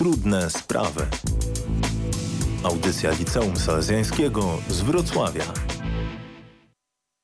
Trudne 0.00 0.50
sprawy. 0.50 1.06
Audycja 2.62 3.10
Liceum 3.10 3.56
Salezjańskiego 3.56 4.58
z 4.68 4.80
Wrocławia. 4.80 5.44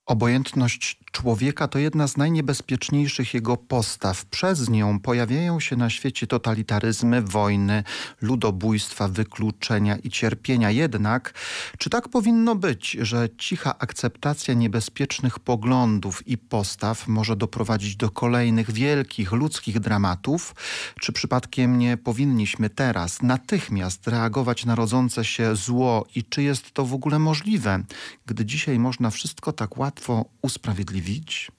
Obojętność 0.06 0.98
człowieka 1.12 1.68
to 1.68 1.78
jedna 1.78 2.08
z 2.08 2.16
najniebezpieczniejszych 2.16 3.34
jego 3.34 3.56
postaw. 3.56 4.24
Przez 4.24 4.68
nią 4.68 5.00
pojawiają 5.00 5.60
się 5.60 5.76
na 5.76 5.90
świecie 5.90 6.26
totalitaryzmy, 6.26 7.22
wojny, 7.22 7.84
ludobójstwa, 8.20 9.08
wykluczenia 9.08 9.96
i 9.96 10.10
cierpienia. 10.10 10.70
Jednak 10.70 11.34
czy 11.78 11.90
tak 11.90 12.08
powinno 12.08 12.54
być, 12.54 12.90
że 13.00 13.28
cicha 13.38 13.78
akceptacja 13.78 14.54
niebezpiecznych 14.54 15.38
poglądów 15.38 16.28
i 16.28 16.38
postaw 16.38 17.08
może 17.08 17.36
doprowadzić 17.36 17.96
do 17.96 18.10
kolejnych 18.10 18.70
wielkich 18.70 19.32
ludzkich 19.32 19.80
dramatów? 19.80 20.54
Czy 21.00 21.12
przypadkiem 21.12 21.78
nie 21.78 21.96
powinniśmy 21.96 22.70
teraz 22.70 23.22
natychmiast 23.22 24.08
reagować 24.08 24.64
na 24.64 24.74
rodzące 24.74 25.24
się 25.24 25.56
zło 25.56 26.06
i 26.14 26.24
czy 26.24 26.42
jest 26.42 26.72
to 26.72 26.84
w 26.84 26.94
ogóle 26.94 27.18
możliwe, 27.18 27.82
gdy 28.26 28.44
dzisiaj 28.44 28.78
można 28.78 29.10
wszystko 29.10 29.52
tak 29.52 29.78
łatwo 29.78 29.95
usprawiedliwić? 30.42 31.50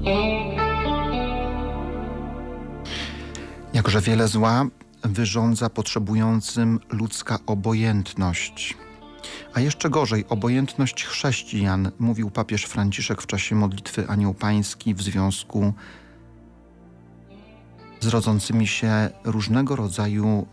mówić. 0.00 0.60
Jakże 3.72 4.00
wiele 4.00 4.28
zła 4.28 4.66
wyrządza 5.02 5.70
potrzebującym 5.70 6.80
ludzka 6.90 7.38
obojętność. 7.46 8.76
A 9.54 9.60
jeszcze 9.60 9.90
gorzej, 9.90 10.24
obojętność 10.28 11.04
chrześcijan, 11.04 11.90
mówił 11.98 12.30
papież 12.30 12.64
Franciszek 12.64 13.22
w 13.22 13.26
czasie 13.26 13.54
modlitwy 13.54 14.08
Anioł 14.08 14.34
Pański 14.34 14.94
w 14.94 15.02
związku 15.02 15.72
z 15.72 15.74
rodzącymi 18.04 18.66
się 18.66 19.10
różnego 19.24 19.76
rodzaju 19.76 20.46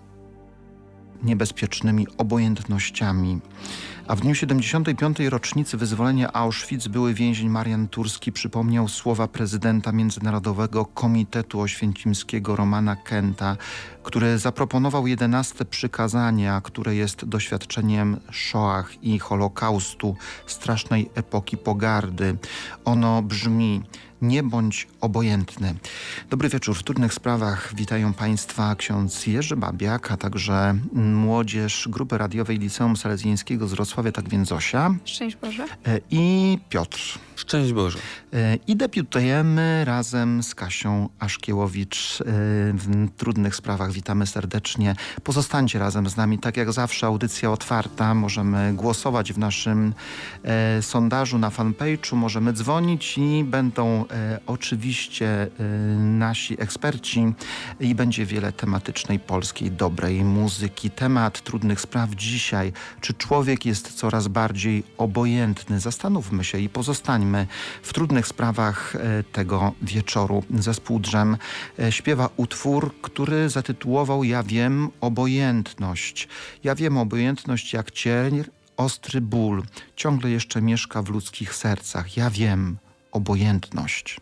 niebezpiecznymi 1.23 2.07
obojętnościami. 2.17 3.39
A 4.07 4.15
w 4.15 4.21
dniu 4.21 4.35
75. 4.35 5.19
rocznicy 5.19 5.77
wyzwolenia 5.77 6.33
Auschwitz 6.33 6.87
były 6.87 7.13
więzień 7.13 7.49
Marian 7.49 7.87
Turski 7.87 8.31
przypomniał 8.31 8.87
słowa 8.87 9.27
prezydenta 9.27 9.91
Międzynarodowego 9.91 10.85
Komitetu 10.85 11.61
Oświęcimskiego 11.61 12.55
Romana 12.55 12.95
Kenta, 12.95 13.57
który 14.03 14.37
zaproponował 14.37 15.07
jedenaste 15.07 15.65
przykazania, 15.65 16.61
które 16.61 16.95
jest 16.95 17.25
doświadczeniem 17.25 18.19
Shoah 18.31 19.03
i 19.03 19.19
Holokaustu, 19.19 20.15
strasznej 20.45 21.09
epoki 21.15 21.57
pogardy. 21.57 22.37
Ono 22.85 23.21
brzmi 23.21 23.81
nie 24.21 24.43
bądź 24.43 24.87
obojętny. 25.01 25.75
Dobry 26.29 26.49
wieczór. 26.49 26.75
W 26.75 26.83
trudnych 26.83 27.13
sprawach 27.13 27.75
witają 27.75 28.13
Państwa 28.13 28.75
ksiądz 28.75 29.27
Jerzy 29.27 29.55
Babiak, 29.55 30.11
a 30.11 30.17
także 30.17 30.75
młodzież 30.93 31.87
Grupy 31.91 32.17
Radiowej 32.17 32.59
Liceum 32.59 32.97
Salezjańskiego 32.97 33.67
z 33.67 33.73
Wrocławia, 33.73 34.11
tak 34.11 34.29
więc 34.29 34.47
Zosia. 34.47 34.95
Szczęść 35.05 35.35
Boże. 35.35 35.65
E, 35.87 35.99
I 36.11 36.59
Piotr. 36.69 37.19
Szczęść 37.35 37.73
Boże. 37.73 37.99
E, 38.33 38.55
I 38.67 38.75
debiutujemy 38.75 39.85
razem 39.85 40.43
z 40.43 40.55
Kasią 40.55 41.09
Aszkiewowicz 41.19 42.21
e, 42.21 42.23
w 42.73 43.07
trudnych 43.17 43.55
sprawach. 43.55 43.91
Witamy 43.91 44.27
serdecznie. 44.27 44.95
Pozostańcie 45.23 45.79
razem 45.79 46.09
z 46.09 46.17
nami. 46.17 46.39
Tak 46.39 46.57
jak 46.57 46.71
zawsze 46.71 47.07
audycja 47.07 47.51
otwarta. 47.51 48.13
Możemy 48.13 48.73
głosować 48.73 49.33
w 49.33 49.37
naszym 49.37 49.93
sondażu 50.81 51.37
na 51.37 51.49
fanpage'u. 51.49 52.15
Możemy 52.15 52.53
dzwonić 52.53 53.17
i 53.17 53.43
będą 53.43 54.05
oczywiście 54.47 55.27
e, 55.27 55.63
nasi 55.97 56.61
eksperci 56.61 57.33
i 57.79 57.95
będzie 57.95 58.25
wiele 58.25 58.51
tematycznej 58.51 59.19
polskiej, 59.19 59.71
dobrej 59.71 60.23
muzyki. 60.23 60.89
Temat 60.89 61.41
trudnych 61.41 61.81
spraw 61.81 62.09
dzisiaj. 62.09 62.73
Czy 63.01 63.13
człowiek 63.13 63.65
jest 63.65 63.93
coraz 63.93 64.27
bardziej 64.27 64.83
obojętny? 64.97 65.79
Zastanówmy 65.79 66.43
się 66.43 66.59
i 66.59 66.69
pozostańmy 66.69 67.47
w 67.83 67.93
trudnych 67.93 68.27
sprawach 68.27 68.95
e, 68.95 69.23
tego 69.23 69.73
wieczoru. 69.81 70.43
Zespół 70.59 70.99
Drzem 70.99 71.37
e, 71.79 71.91
śpiewa 71.91 72.29
utwór, 72.37 72.93
który 73.01 73.49
zatytułował 73.49 74.23
Ja 74.23 74.43
wiem 74.43 74.89
obojętność. 75.01 76.27
Ja 76.63 76.75
wiem 76.75 76.97
obojętność 76.97 77.73
jak 77.73 77.91
cień, 77.91 78.43
ostry 78.77 79.21
ból 79.21 79.63
ciągle 79.95 80.29
jeszcze 80.29 80.61
mieszka 80.61 81.01
w 81.01 81.09
ludzkich 81.09 81.55
sercach. 81.55 82.17
Ja 82.17 82.29
wiem 82.29 82.77
obojętność. 83.17 84.17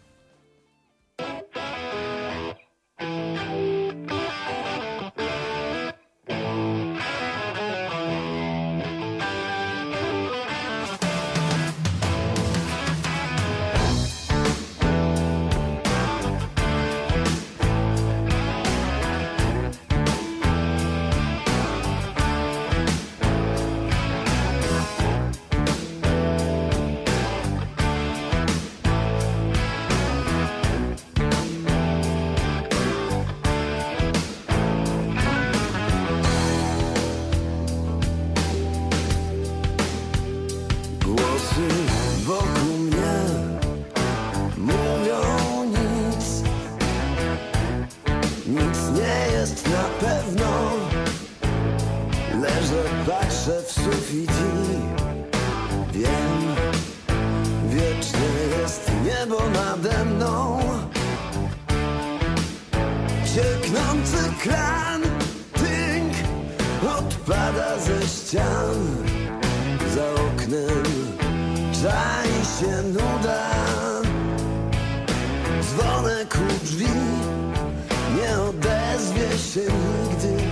że 53.46 53.62
w 53.62 53.72
sufit 53.72 54.32
wiem, 55.92 56.56
wieczne 57.70 58.60
jest 58.60 58.92
niebo 59.06 59.38
nade 59.50 60.06
mną. 60.06 60.60
Cieknący 63.36 64.18
kran, 64.44 65.02
tynk, 65.54 66.14
odpada 66.98 67.80
ze 67.80 68.08
ścian. 68.08 68.76
Za 69.96 70.12
oknem 70.12 70.84
czai 71.82 72.30
się 72.60 72.82
nuda. 72.84 73.50
Dzwonek 75.62 76.36
u 76.36 76.66
drzwi 76.66 76.88
nie 78.18 78.40
odezwie 78.40 79.38
się 79.38 79.62
nigdy 79.62 80.44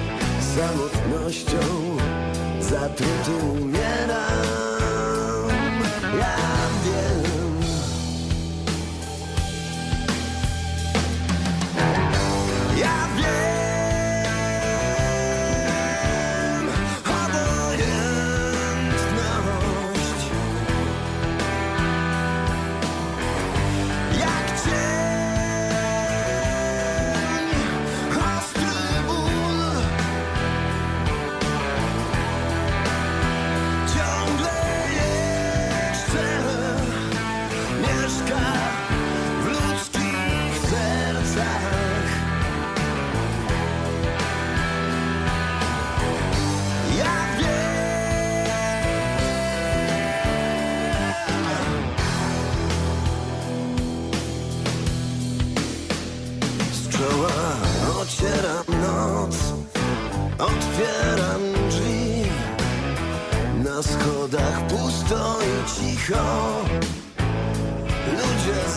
samotnością. 0.56 1.94
Na 2.74 2.90
schodach 64.34 64.68
pusto 64.68 65.40
i 65.42 65.70
cicho 65.70 66.64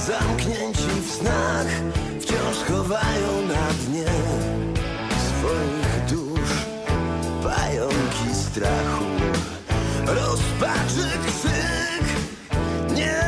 zamknięci 0.07 1.01
w 1.03 1.11
snach 1.11 1.67
wciąż 2.21 2.57
chowają 2.69 3.43
na 3.49 3.67
dnie 3.87 4.13
swoich 5.29 6.07
dusz 6.11 6.51
pająki 7.43 8.35
strachu. 8.35 9.05
Rozpaczy 10.07 11.09
krzyk 11.27 12.05
nie 12.97 13.26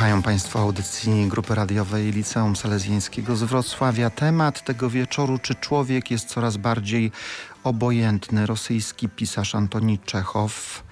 Słuchają 0.00 0.22
Państwo 0.22 0.58
audycji 0.58 1.26
Grupy 1.28 1.54
Radiowej 1.54 2.12
Liceum 2.12 2.56
Salezjańskiego 2.56 3.36
z 3.36 3.42
Wrocławia. 3.42 4.10
Temat 4.10 4.64
tego 4.64 4.90
wieczoru, 4.90 5.38
czy 5.38 5.54
człowiek 5.54 6.10
jest 6.10 6.28
coraz 6.28 6.56
bardziej 6.56 7.12
obojętny. 7.64 8.46
Rosyjski 8.46 9.08
pisarz 9.08 9.54
Antoni 9.54 9.98
Czechow 9.98 10.84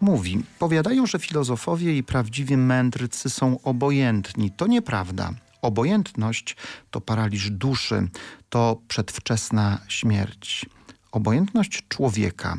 mówi, 0.00 0.42
powiadają, 0.58 1.06
że 1.06 1.18
filozofowie 1.18 1.96
i 1.96 2.02
prawdziwi 2.02 2.56
mędrcy 2.56 3.30
są 3.30 3.60
obojętni. 3.62 4.50
To 4.50 4.66
nieprawda. 4.66 5.30
Obojętność 5.62 6.56
to 6.90 7.00
paraliż 7.00 7.50
duszy, 7.50 8.08
to 8.48 8.80
przedwczesna 8.88 9.78
śmierć. 9.88 10.66
Obojętność 11.12 11.82
człowieka. 11.88 12.56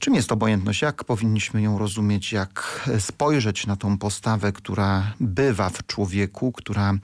Czym 0.00 0.14
jest 0.14 0.32
obojętność? 0.32 0.82
Jak 0.82 1.04
powinniśmy 1.04 1.62
ją 1.62 1.78
rozumieć? 1.78 2.32
Jak 2.32 2.88
spojrzeć 2.98 3.66
na 3.66 3.76
tą 3.76 3.98
postawę, 3.98 4.52
która 4.52 5.14
bywa 5.20 5.70
w 5.70 5.86
człowieku, 5.86 6.52
która 6.52 6.94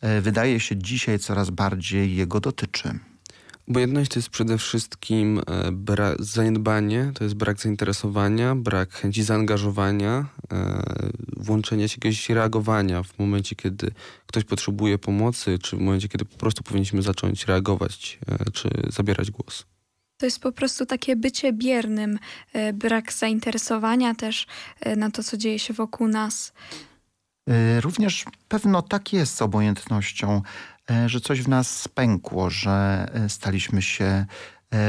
e, 0.00 0.20
wydaje 0.20 0.60
się 0.60 0.76
dzisiaj 0.76 1.18
coraz 1.18 1.50
bardziej 1.50 2.16
jego 2.16 2.40
dotyczy? 2.40 2.98
Obojętność 3.68 4.10
to 4.10 4.18
jest 4.18 4.28
przede 4.28 4.58
wszystkim 4.58 5.40
e, 5.98 6.14
zaniedbanie, 6.18 7.12
to 7.14 7.24
jest 7.24 7.36
brak 7.36 7.60
zainteresowania, 7.60 8.54
brak 8.54 8.92
chęci 8.92 9.22
zaangażowania, 9.22 10.26
e, 10.52 10.82
włączenia 11.36 11.88
się 11.88 11.96
jakiegoś 11.96 12.28
reagowania 12.28 13.02
w 13.02 13.18
momencie, 13.18 13.56
kiedy 13.56 13.90
ktoś 14.26 14.44
potrzebuje 14.44 14.98
pomocy, 14.98 15.58
czy 15.58 15.76
w 15.76 15.80
momencie, 15.80 16.08
kiedy 16.08 16.24
po 16.24 16.36
prostu 16.36 16.62
powinniśmy 16.62 17.02
zacząć 17.02 17.46
reagować, 17.46 18.18
e, 18.28 18.50
czy 18.50 18.70
zabierać 18.88 19.30
głos. 19.30 19.66
To 20.20 20.26
jest 20.26 20.40
po 20.40 20.52
prostu 20.52 20.86
takie 20.86 21.16
bycie 21.16 21.52
biernym, 21.52 22.18
e, 22.52 22.72
brak 22.72 23.12
zainteresowania 23.12 24.14
też 24.14 24.46
e, 24.80 24.96
na 24.96 25.10
to, 25.10 25.22
co 25.22 25.36
dzieje 25.36 25.58
się 25.58 25.74
wokół 25.74 26.08
nas. 26.08 26.52
Y, 27.50 27.80
Również 27.80 28.24
pewno 28.48 28.82
tak 28.82 29.12
jest 29.12 29.34
z 29.34 29.42
obojętnością, 29.42 30.42
e, 30.90 31.08
że 31.08 31.20
coś 31.20 31.42
w 31.42 31.48
nas 31.48 31.80
spękło, 31.80 32.50
że 32.50 33.06
e, 33.14 33.28
staliśmy 33.28 33.82
się 33.82 34.04
e, 34.04 34.26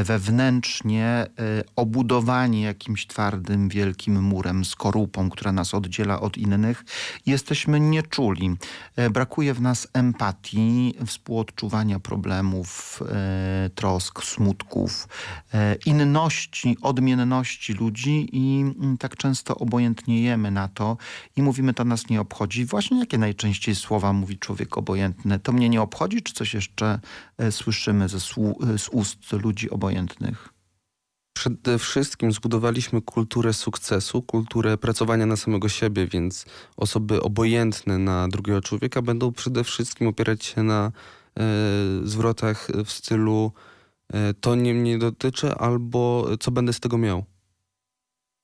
wewnętrznie 0.04 1.06
e, 1.06 1.28
obudowani 1.76 2.62
jakimś 2.62 3.08
twardym, 3.08 3.70
wielkim 3.70 4.24
murem, 4.24 4.66
skorupą, 4.66 5.30
która 5.30 5.52
nas 5.52 5.74
oddziela 5.74 6.22
od 6.22 6.38
innych. 6.38 6.86
Jesteśmy 7.26 7.80
nieczuli. 7.80 8.56
E, 8.96 9.10
Brakuje 9.10 9.54
w 9.54 9.62
nas 9.62 9.88
empatii, 9.94 10.94
współodczuwania 11.06 12.00
problemów, 12.00 13.00
e, 13.12 13.70
trosk, 13.76 14.24
smutków, 14.24 15.08
e, 15.54 15.76
inności, 15.86 16.78
odmienności 16.82 17.74
ludzi 17.74 18.30
i 18.32 18.62
mm, 18.62 18.98
tak 18.98 19.18
często 19.18 19.56
obojętniejemy 19.56 20.52
na 20.52 20.68
to 20.68 20.98
i 21.36 21.42
mówimy, 21.42 21.74
to 21.74 21.86
nas 21.86 22.10
nie 22.10 22.22
obchodzi. 22.22 22.66
Właśnie 22.66 23.00
jakie 23.00 23.18
najczęściej 23.18 23.76
słowa 23.76 24.14
mówi 24.14 24.40
człowiek 24.40 24.78
obojętny? 24.78 25.40
To 25.40 25.52
mnie 25.52 25.70
nie 25.70 25.82
obchodzi, 25.82 26.22
czy 26.22 26.34
coś 26.34 26.54
jeszcze 26.54 27.00
e, 27.38 27.52
słyszymy 27.52 28.10
ze, 28.10 28.20
z 28.78 28.90
ust 28.92 29.32
ludzi 29.32 29.71
obojętnych? 29.72 30.50
Przede 31.34 31.80
wszystkim 31.80 32.32
zbudowaliśmy 32.32 33.02
kulturę 33.02 33.54
sukcesu, 33.54 34.22
kulturę 34.22 34.78
pracowania 34.78 35.26
na 35.26 35.36
samego 35.36 35.70
siebie, 35.70 36.08
więc 36.08 36.46
osoby 36.78 37.22
obojętne 37.22 37.98
na 37.98 38.28
drugiego 38.28 38.62
człowieka 38.62 39.02
będą 39.02 39.32
przede 39.32 39.64
wszystkim 39.64 40.08
opierać 40.08 40.46
się 40.46 40.64
na 40.64 40.92
e, 41.40 41.44
zwrotach 42.04 42.68
w 42.86 42.92
stylu 42.92 43.52
e, 44.14 44.34
to 44.34 44.56
nie 44.56 44.74
mnie 44.74 44.98
dotyczy 44.98 45.56
albo 45.56 46.28
co 46.40 46.52
będę 46.52 46.74
z 46.74 46.80
tego 46.80 46.98
miał. 46.98 47.26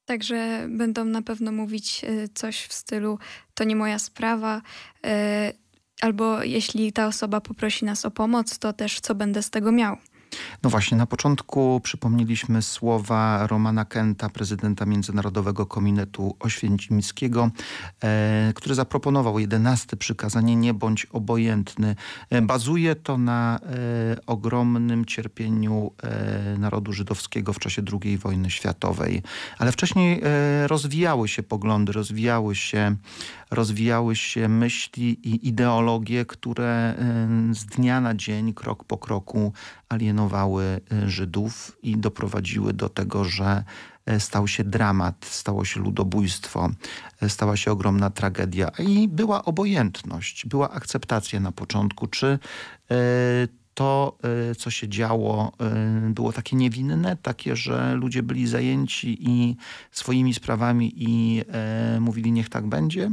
Także 0.06 0.68
będą 0.70 1.06
na 1.06 1.22
pewno 1.22 1.52
mówić 1.52 2.04
e, 2.04 2.28
coś 2.34 2.66
w 2.66 2.74
stylu 2.74 3.20
to 3.54 3.64
nie 3.64 3.76
moja 3.76 4.00
sprawa, 4.00 4.62
e, 5.04 5.54
albo 6.02 6.44
jeśli 6.44 6.94
ta 6.94 7.08
osoba 7.08 7.42
poprosi 7.42 7.86
nas 7.86 8.06
o 8.06 8.12
pomoc, 8.12 8.60
to 8.60 8.74
też 8.74 9.00
co 9.00 9.16
będę 9.16 9.42
z 9.42 9.50
tego 9.50 9.72
miał. 9.72 9.98
No 10.64 10.70
właśnie, 10.70 10.98
na 10.98 11.06
początku 11.06 11.82
przypomnieliśmy 11.84 12.62
słowa 12.62 13.48
Romana 13.48 13.86
Kenta, 13.86 14.30
prezydenta 14.30 14.86
Międzynarodowego 14.86 15.66
Komitetu 15.66 16.36
Oświęcimskiego, 16.40 17.50
e, 18.04 18.52
który 18.56 18.76
zaproponował 18.76 19.40
jedenaste 19.40 19.98
przykazanie 19.98 20.56
nie 20.56 20.74
bądź 20.74 21.06
obojętny. 21.06 21.96
E, 22.30 22.42
bazuje 22.42 22.96
to 22.96 23.18
na 23.18 23.60
e, 23.60 24.26
ogromnym 24.26 25.06
cierpieniu 25.06 25.92
e, 26.04 26.58
narodu 26.58 26.94
żydowskiego 26.94 27.54
w 27.54 27.60
czasie 27.60 27.82
II 28.04 28.18
wojny 28.18 28.52
światowej. 28.52 29.24
Ale 29.60 29.72
wcześniej 29.72 30.22
e, 30.24 30.68
rozwijały 30.68 31.28
się 31.28 31.44
poglądy, 31.44 31.92
rozwijały 31.92 32.56
się, 32.56 32.96
rozwijały 33.52 34.16
się 34.16 34.48
myśli 34.48 35.20
i 35.24 35.48
ideologie, 35.48 36.26
które 36.26 36.66
e, 36.66 36.96
z 37.54 37.66
dnia 37.66 38.02
na 38.02 38.16
dzień, 38.16 38.54
krok 38.54 38.84
po 38.84 38.98
kroku 38.98 39.54
alienowały 39.90 40.82
y, 41.04 41.10
Żydów 41.10 41.78
i 41.84 41.98
doprowadziły 41.98 42.74
do 42.74 42.90
tego, 42.90 43.24
że 43.24 43.64
e, 44.06 44.20
stał 44.20 44.48
się 44.48 44.64
dramat, 44.64 45.26
stało 45.26 45.66
się 45.66 45.80
ludobójstwo, 45.80 46.70
e, 47.22 47.30
stała 47.30 47.58
się 47.58 47.72
ogromna 47.72 48.10
tragedia 48.10 48.72
i 48.80 49.08
była 49.08 49.46
obojętność, 49.46 50.46
była 50.46 50.72
akceptacja 50.72 51.40
na 51.40 51.52
początku, 51.52 52.08
czy 52.08 52.28
e, 52.92 52.98
to, 53.74 54.18
co 54.58 54.72
się 54.72 54.90
działo, 54.90 55.52
było 56.10 56.34
takie 56.34 56.56
niewinne, 56.56 57.18
takie, 57.22 57.56
że 57.56 57.96
ludzie 57.96 58.24
byli 58.24 58.48
zajęci 58.48 59.18
i 59.30 59.56
swoimi 59.92 60.34
sprawami 60.34 60.94
i 60.96 61.42
mówili 62.00 62.32
niech 62.32 62.50
tak 62.50 62.68
będzie? 62.68 63.12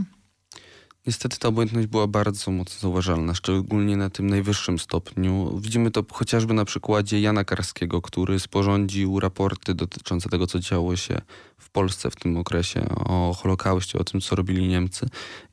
Niestety 1.06 1.38
ta 1.38 1.48
obojętność 1.48 1.86
była 1.86 2.06
bardzo 2.06 2.50
mocno 2.50 2.80
zauważalna, 2.80 3.34
szczególnie 3.34 3.96
na 3.96 4.10
tym 4.10 4.30
najwyższym 4.30 4.78
stopniu. 4.78 5.58
Widzimy 5.58 5.90
to 5.90 6.04
chociażby 6.12 6.54
na 6.54 6.64
przykładzie 6.64 7.20
Jana 7.20 7.44
Karskiego, 7.44 8.02
który 8.02 8.40
sporządził 8.40 9.20
raporty 9.20 9.74
dotyczące 9.74 10.28
tego, 10.28 10.46
co 10.46 10.58
działo 10.58 10.96
się 10.96 11.20
w 11.58 11.70
Polsce 11.70 12.10
w 12.10 12.16
tym 12.16 12.36
okresie, 12.36 12.88
o 12.88 13.34
Holokauście, 13.34 13.98
o 13.98 14.04
tym, 14.04 14.20
co 14.20 14.36
robili 14.36 14.68
Niemcy 14.68 15.06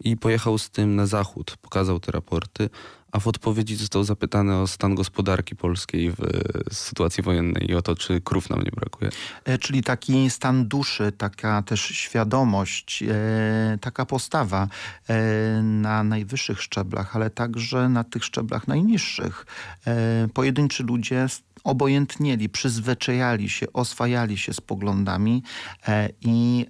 i 0.03 0.17
pojechał 0.17 0.57
z 0.57 0.69
tym 0.69 0.95
na 0.95 1.05
zachód, 1.05 1.57
pokazał 1.61 1.99
te 1.99 2.11
raporty, 2.11 2.69
a 3.11 3.19
w 3.19 3.27
odpowiedzi 3.27 3.75
został 3.75 4.03
zapytany 4.03 4.55
o 4.55 4.67
stan 4.67 4.95
gospodarki 4.95 5.55
polskiej 5.55 6.11
w 6.11 6.15
sytuacji 6.71 7.23
wojennej 7.23 7.71
i 7.71 7.75
o 7.75 7.81
to, 7.81 7.95
czy 7.95 8.21
krów 8.21 8.49
nam 8.49 8.61
nie 8.61 8.71
brakuje. 8.71 9.11
E, 9.45 9.57
czyli 9.57 9.83
taki 9.83 10.29
stan 10.29 10.67
duszy, 10.67 11.11
taka 11.11 11.61
też 11.61 11.81
świadomość, 11.81 13.03
e, 13.03 13.77
taka 13.81 14.05
postawa 14.05 14.67
e, 15.07 15.61
na 15.61 16.03
najwyższych 16.03 16.61
szczeblach, 16.61 17.15
ale 17.15 17.29
także 17.29 17.89
na 17.89 18.03
tych 18.03 18.25
szczeblach 18.25 18.67
najniższych. 18.67 19.45
Pojedynczy 20.33 20.83
ludzie 20.83 21.27
obojętnieli, 21.63 22.49
przyzwyczajali 22.49 23.49
się, 23.49 23.73
oswajali 23.73 24.37
się 24.37 24.53
z 24.53 24.61
poglądami 24.61 25.43
i 26.21 26.65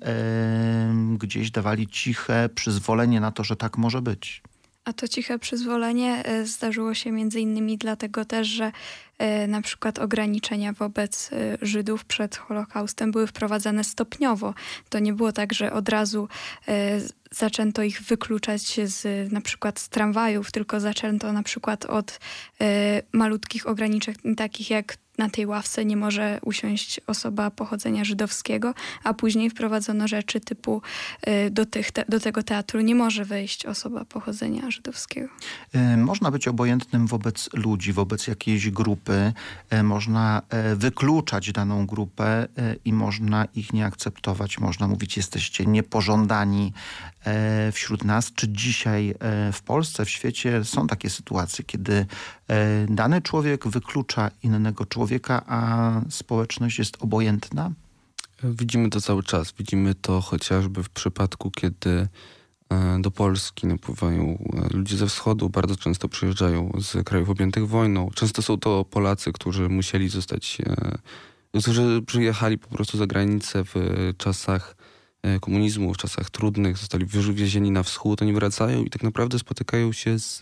gdzieś 1.18 1.52
dawali 1.52 1.88
ciche 1.88 2.50
przyzwolenie 2.56 3.20
na 3.20 3.32
to, 3.32 3.44
że 3.44 3.56
tak 3.56 3.78
może 3.78 4.02
być. 4.02 4.44
A 4.92 4.94
to 4.94 5.08
ciche 5.08 5.40
przyzwolenie 5.40 6.26
e, 6.26 6.46
zdarzyło 6.46 6.94
się 6.94 7.12
między 7.12 7.40
innymi 7.40 7.78
dlatego 7.78 8.26
też, 8.26 8.48
że 8.48 8.72
e, 9.18 9.48
na 9.48 9.62
przykład 9.62 10.00
ograniczenia 10.00 10.74
wobec 10.74 11.30
e, 11.34 11.58
Żydów 11.62 12.06
przed 12.06 12.36
Holokaustem 12.36 13.12
były 13.12 13.28
wprowadzane 13.28 13.84
stopniowo. 13.84 14.54
To 14.90 15.00
nie 15.00 15.14
było 15.14 15.32
tak, 15.32 15.54
że 15.54 15.74
od 15.74 15.90
razu 15.90 16.28
zaczęto 17.32 17.84
ich 17.84 18.02
wykluczać 18.02 18.80
z 18.84 19.32
na 19.32 19.42
przykład 19.42 19.80
z 19.80 19.90
tramwajów, 19.90 20.52
tylko 20.52 20.80
zaczęto 20.80 21.34
na 21.34 21.44
przykład 21.44 21.86
od 21.86 22.20
malutkich 23.12 23.68
ograniczeń 23.68 24.16
takich 24.38 24.70
jak 24.70 24.98
na 25.18 25.30
tej 25.30 25.46
ławce 25.46 25.86
nie 25.86 25.98
może 25.98 26.40
usiąść 26.46 27.02
osoba 27.08 27.52
pochodzenia 27.52 28.04
żydowskiego, 28.04 28.74
a 29.04 29.14
później 29.14 29.50
wprowadzono 29.50 30.08
rzeczy 30.08 30.40
typu 30.40 30.82
y, 31.28 31.50
do, 31.50 31.66
tych, 31.66 31.92
do 32.10 32.20
tego 32.20 32.44
teatru 32.44 32.82
nie 32.82 32.96
może 32.96 33.26
wejść 33.26 33.66
osoba 33.66 34.06
pochodzenia 34.06 34.72
żydowskiego. 34.72 35.30
Y, 35.76 35.98
można 35.98 36.32
być 36.32 36.48
obojętnym 36.48 37.08
wobec 37.08 37.50
ludzi, 37.54 37.94
wobec 37.94 38.28
jakiejś 38.28 38.70
grupy, 38.70 39.34
y, 39.74 39.84
można 39.84 40.42
wykluczać 40.76 41.52
daną 41.52 41.86
grupę 41.86 42.48
i 42.86 42.94
można 42.94 43.46
ich 43.46 43.74
nie 43.74 43.86
akceptować, 43.86 44.60
można 44.60 44.88
mówić 44.88 45.18
jesteście 45.18 45.66
niepożądani 45.66 46.74
wśród 47.72 48.04
nas. 48.04 48.32
Czy 48.34 48.50
dzisiaj 48.50 49.16
w 49.54 49.62
Polsce, 49.62 50.06
w 50.06 50.10
świecie 50.10 50.66
są 50.66 50.88
takie 50.88 51.10
sytuacje, 51.10 51.66
kiedy 51.66 52.06
dany 52.90 53.22
człowiek 53.22 53.68
wyklucza 53.68 54.32
innego 54.44 54.86
człowieka, 54.86 55.42
a 55.48 55.92
społeczność 56.10 56.80
jest 56.80 56.98
obojętna? 57.00 57.72
Widzimy 58.44 58.90
to 58.90 59.02
cały 59.02 59.24
czas. 59.24 59.54
Widzimy 59.58 59.96
to 59.96 60.22
chociażby 60.22 60.84
w 60.84 60.90
przypadku, 60.90 61.52
kiedy 61.52 62.08
e, 62.70 63.02
do 63.02 63.12
Polski 63.12 63.68
napływają 63.68 64.38
e, 64.54 64.78
ludzie 64.78 64.98
ze 64.98 65.08
wschodu, 65.08 65.50
bardzo 65.50 65.76
często 65.76 66.10
przyjeżdżają 66.10 66.72
z 66.82 67.08
krajów 67.08 67.30
objętych 67.30 67.68
wojną. 67.68 68.10
Często 68.16 68.42
są 68.42 68.58
to 68.58 68.86
Polacy, 68.86 69.32
którzy 69.34 69.70
musieli 69.70 70.10
zostać, 70.10 70.58
e, 71.56 71.62
którzy 71.62 72.02
przyjechali 72.02 72.58
po 72.58 72.68
prostu 72.68 72.98
za 72.98 73.08
granicę 73.08 73.64
w 73.64 73.76
czasach 74.18 74.76
komunizmu, 75.42 75.94
w 75.94 75.98
czasach 75.98 76.30
trudnych, 76.30 76.78
zostali 76.78 77.06
wywiezieni 77.06 77.72
na 77.72 77.84
wschód, 77.84 78.22
oni 78.22 78.34
wracają 78.34 78.84
i 78.84 78.90
tak 78.90 79.04
naprawdę 79.04 79.40
spotykają 79.40 79.92
się 79.92 80.20
z 80.20 80.42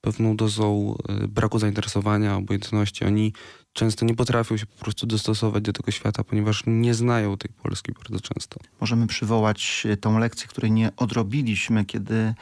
pewną 0.00 0.36
dozą 0.36 0.96
braku 1.28 1.58
zainteresowania, 1.58 2.36
obojętności. 2.36 3.04
Oni 3.04 3.32
często 3.76 4.04
nie 4.04 4.14
potrafią 4.14 4.56
się 4.56 4.66
po 4.66 4.84
prostu 4.84 5.06
dostosować 5.06 5.62
do 5.62 5.72
tego 5.72 5.90
świata, 5.90 6.24
ponieważ 6.24 6.62
nie 6.66 6.94
znają 6.94 7.36
tej 7.36 7.50
Polski 7.62 7.92
bardzo 7.92 8.20
często. 8.20 8.60
Możemy 8.80 9.06
przywołać 9.06 9.86
e, 9.90 9.96
tą 9.96 10.18
lekcję, 10.18 10.48
której 10.48 10.72
nie 10.72 10.90
odrobiliśmy, 10.96 11.84
kiedy 11.84 12.14
e, 12.14 12.34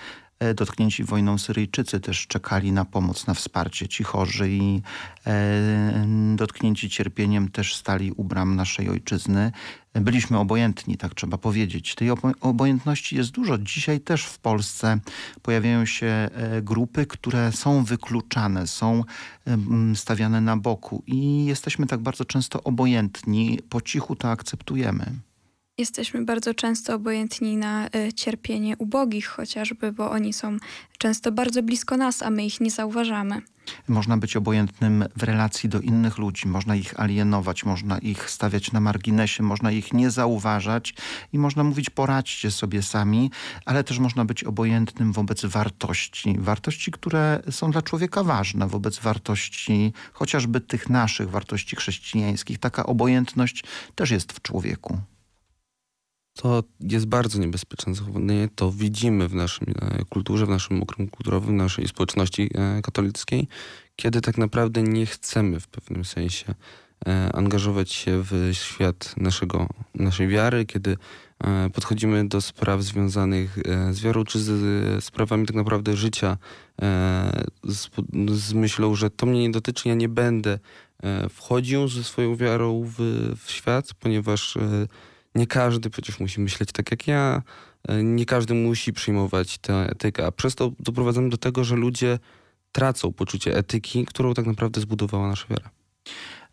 dotknięci 0.55 1.05
wojną 1.05 1.38
Syryjczycy 1.38 2.00
też 2.00 2.26
czekali 2.26 2.73
na 2.73 2.85
pomoc, 2.85 3.26
na 3.26 3.35
wsparcie. 3.35 3.88
Ci 3.88 4.05
chorzy 4.05 4.50
i 4.50 4.83
e, 5.26 6.07
dotknięci 6.37 6.91
cierpieniem 6.91 7.49
też 7.49 7.76
stali 7.76 8.12
u 8.12 8.25
bram 8.25 8.57
naszej 8.57 8.88
ojczyzny 8.88 9.53
byliśmy 10.00 10.38
obojętni, 10.38 10.97
tak 10.97 11.14
trzeba 11.14 11.38
powiedzieć. 11.38 11.95
Tej 11.95 12.11
obojętności 12.41 13.17
jest 13.17 13.31
dużo. 13.31 13.59
Dzisiaj 13.59 14.00
też 14.00 14.25
w 14.25 14.38
Polsce 14.38 14.99
pojawiają 15.43 15.87
się 15.87 16.07
e, 16.07 16.62
grupy, 16.62 17.07
które 17.07 17.53
są 17.53 17.85
wykluczane, 17.85 18.67
są 18.67 19.05
stawiane 19.95 20.41
na 20.41 20.57
boku 20.57 21.03
i 21.07 21.45
jesteśmy 21.45 21.87
tak 21.87 22.00
bardzo 22.00 22.25
często 22.25 22.62
obojętni, 22.62 23.59
po 23.69 23.81
cichu 23.81 24.17
to 24.17 24.31
akceptujemy. 24.31 25.12
Jesteśmy 25.78 26.25
bardzo 26.25 26.54
często 26.54 26.95
obojętni 26.95 27.57
na 27.57 27.87
e, 27.87 28.12
cierpienie 28.12 28.76
ubogich 28.78 29.26
chociażby, 29.26 29.93
bo 29.93 30.11
oni 30.11 30.33
są 30.33 30.57
często 30.99 31.33
bardzo 31.33 31.62
blisko 31.62 31.97
nas, 31.97 32.23
a 32.23 32.31
my 32.31 32.45
ich 32.47 32.61
nie 32.61 32.71
zauważamy. 32.71 33.43
Można 33.88 34.16
być 34.16 34.37
obojętnym 34.37 35.04
w 35.16 35.23
relacji 35.23 35.69
do 35.69 35.81
innych 35.81 36.19
ludzi, 36.19 36.49
można 36.49 36.76
ich 36.76 37.00
alienować, 37.00 37.64
można 37.64 37.99
ich 37.99 38.31
stawiać 38.31 38.73
na 38.73 38.81
marginesie, 38.81 39.43
można 39.43 39.71
ich 39.71 39.93
nie 39.93 40.11
zauważać 40.11 40.95
i 41.33 41.38
można 41.38 41.64
mówić 41.64 41.90
poradźcie 41.90 42.50
sobie 42.50 42.83
sami, 42.83 43.31
ale 43.64 43.85
też 43.85 43.99
można 43.99 44.25
być 44.25 44.45
obojętnym 44.45 45.12
wobec 45.12 45.45
wartości. 45.45 46.37
Wartości, 46.38 46.90
które 46.90 47.43
są 47.50 47.71
dla 47.71 47.83
człowieka 47.83 48.25
ważne, 48.25 48.69
wobec 48.69 48.99
wartości 48.99 49.93
chociażby 50.12 50.61
tych 50.61 50.90
naszych 50.90 51.31
wartości 51.31 51.76
chrześcijańskich. 51.76 52.59
Taka 52.59 52.87
obojętność 52.87 53.64
też 53.95 54.11
jest 54.11 54.33
w 54.33 54.43
człowieku 54.43 54.99
to 56.35 56.62
jest 56.81 57.07
bardzo 57.07 57.38
niebezpieczne 57.38 57.95
zachowanie. 57.95 58.49
To 58.55 58.73
widzimy 58.73 59.29
w 59.29 59.35
naszym 59.35 59.67
e, 59.81 60.05
kulturze, 60.05 60.47
w 60.47 60.49
naszym 60.49 60.83
okręgu 60.83 61.11
kulturowym, 61.11 61.55
w 61.55 61.59
naszej 61.59 61.88
społeczności 61.88 62.50
e, 62.55 62.83
katolickiej, 62.83 63.49
kiedy 63.97 64.21
tak 64.21 64.38
naprawdę 64.38 64.83
nie 64.83 65.07
chcemy 65.07 65.61
w 65.61 65.69
pewnym 65.69 66.05
sensie 66.05 66.55
e, 67.07 67.31
angażować 67.33 67.93
się 67.93 68.23
w 68.23 68.50
świat 68.53 69.14
naszego, 69.17 69.69
naszej 69.95 70.29
wiary, 70.29 70.67
kiedy 70.67 70.97
podchodzimy 71.75 72.29
do 72.29 72.41
spraw 72.41 72.83
związanych 72.83 73.59
z 73.91 74.00
wiarą, 74.00 74.25
czy 74.25 74.38
z 74.41 75.05
sprawami 75.05 75.47
tak 75.47 75.57
naprawdę 75.57 75.97
życia, 75.97 76.37
z, 77.64 77.88
z 78.33 78.53
myślą, 78.53 78.95
że 78.95 79.11
to 79.11 79.26
mnie 79.26 79.41
nie 79.41 79.50
dotyczy, 79.50 79.88
ja 79.88 79.95
nie 79.95 80.09
będę 80.09 80.59
wchodził 81.31 81.88
ze 81.88 82.05
swoją 82.05 82.37
wiarą 82.37 82.85
w, 82.85 82.95
w 83.45 83.50
świat, 83.50 83.95
ponieważ 83.95 84.59
nie 85.35 85.47
każdy 85.47 85.91
przecież 85.91 86.21
musi 86.21 86.41
myśleć 86.41 86.73
tak 86.73 86.91
jak 86.91 87.07
ja, 87.07 87.43
e, 87.88 88.03
nie 88.03 88.26
każdy 88.26 88.55
musi 88.55 88.93
przyjmować 88.93 89.59
tę 89.59 89.75
etykę, 89.91 90.26
a 90.26 90.33
przez 90.33 90.55
to 90.55 90.73
doprowadzamy 90.81 91.29
do 91.29 91.37
tego, 91.37 91.64
że 91.64 91.76
ludzie 91.76 92.19
tracą 92.73 93.12
poczucie 93.12 93.57
etyki, 93.57 94.07
którą 94.07 94.35
tak 94.35 94.47
naprawdę 94.47 94.81
zbudowała 94.81 95.29
nasza 95.29 95.47
wiara. 95.50 95.71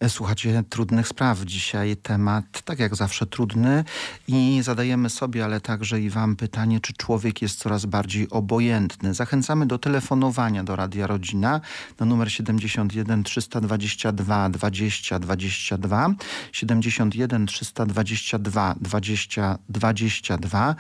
Słuchacie 0.08 0.64
trudnych 0.70 1.08
spraw. 1.08 1.40
Dzisiaj 1.40 1.98
temat, 1.98 2.62
tak 2.66 2.80
jak 2.80 2.96
zawsze, 2.96 3.26
trudny 3.26 3.84
i 4.28 4.60
zadajemy 4.64 5.10
sobie, 5.10 5.46
ale 5.46 5.62
także 5.62 6.02
i 6.02 6.10
wam 6.10 6.36
pytanie, 6.36 6.80
czy 6.80 6.94
człowiek 6.94 7.42
jest 7.42 7.60
coraz 7.60 7.86
bardziej 7.86 8.30
obojętny. 8.30 9.14
Zachęcamy 9.14 9.66
do 9.66 9.78
telefonowania 9.78 10.64
do 10.64 10.76
Radia 10.76 11.08
Rodzina 11.08 11.62
na 12.00 12.06
numer 12.06 12.32
71 12.32 13.24
322 13.24 14.50
20 14.50 15.20
22 15.20 16.10
71 16.52 17.46
322 17.46 18.76
20 18.82 19.58
22 19.70 20.76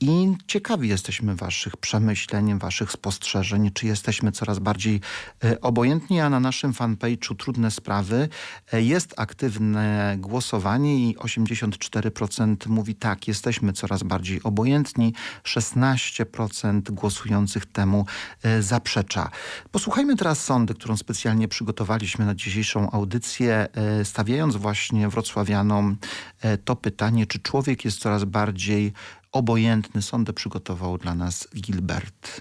i 0.00 0.36
ciekawi 0.46 0.88
jesteśmy 0.88 1.36
waszych 1.36 1.76
przemyśleń, 1.76 2.58
waszych 2.58 2.92
spostrzeżeń, 2.92 3.70
czy 3.74 3.86
jesteśmy 3.86 4.32
coraz 4.32 4.58
bardziej 4.58 5.00
e, 5.44 5.60
obojętni, 5.60 6.20
a 6.20 6.30
na 6.30 6.40
naszym 6.40 6.72
fanpage'u 6.72 7.36
Trudne 7.36 7.70
Sprawy 7.70 8.28
Jest 8.72 9.14
aktywne 9.16 10.16
głosowanie 10.18 11.10
i 11.10 11.16
84% 11.16 12.68
mówi 12.68 12.94
tak, 12.94 13.28
jesteśmy 13.28 13.72
coraz 13.72 14.02
bardziej 14.02 14.42
obojętni, 14.42 15.14
16% 15.44 16.90
głosujących 16.90 17.66
temu 17.66 18.06
e, 18.42 18.62
zaprzecza. 18.62 19.30
Posłuchajmy 19.70 20.16
teraz 20.16 20.44
sondy, 20.44 20.74
którą 20.74 20.96
specjalnie 20.96 21.48
przygotowaliśmy 21.48 22.26
na 22.26 22.34
dzisiejszą 22.34 22.90
audycję, 22.90 23.68
e, 23.74 24.04
stawiając 24.04 24.56
właśnie 24.56 25.08
wrocławianom 25.08 25.96
e, 26.40 26.58
to 26.58 26.76
pytanie, 26.76 27.26
czy 27.26 27.38
człowiek 27.38 27.84
jest 27.84 27.98
coraz 27.98 28.24
bardziej 28.24 28.92
obojętny. 29.32 30.02
Sondę 30.02 30.32
przygotował 30.32 30.98
dla 30.98 31.14
nas 31.14 31.48
Gilbert. 31.56 32.40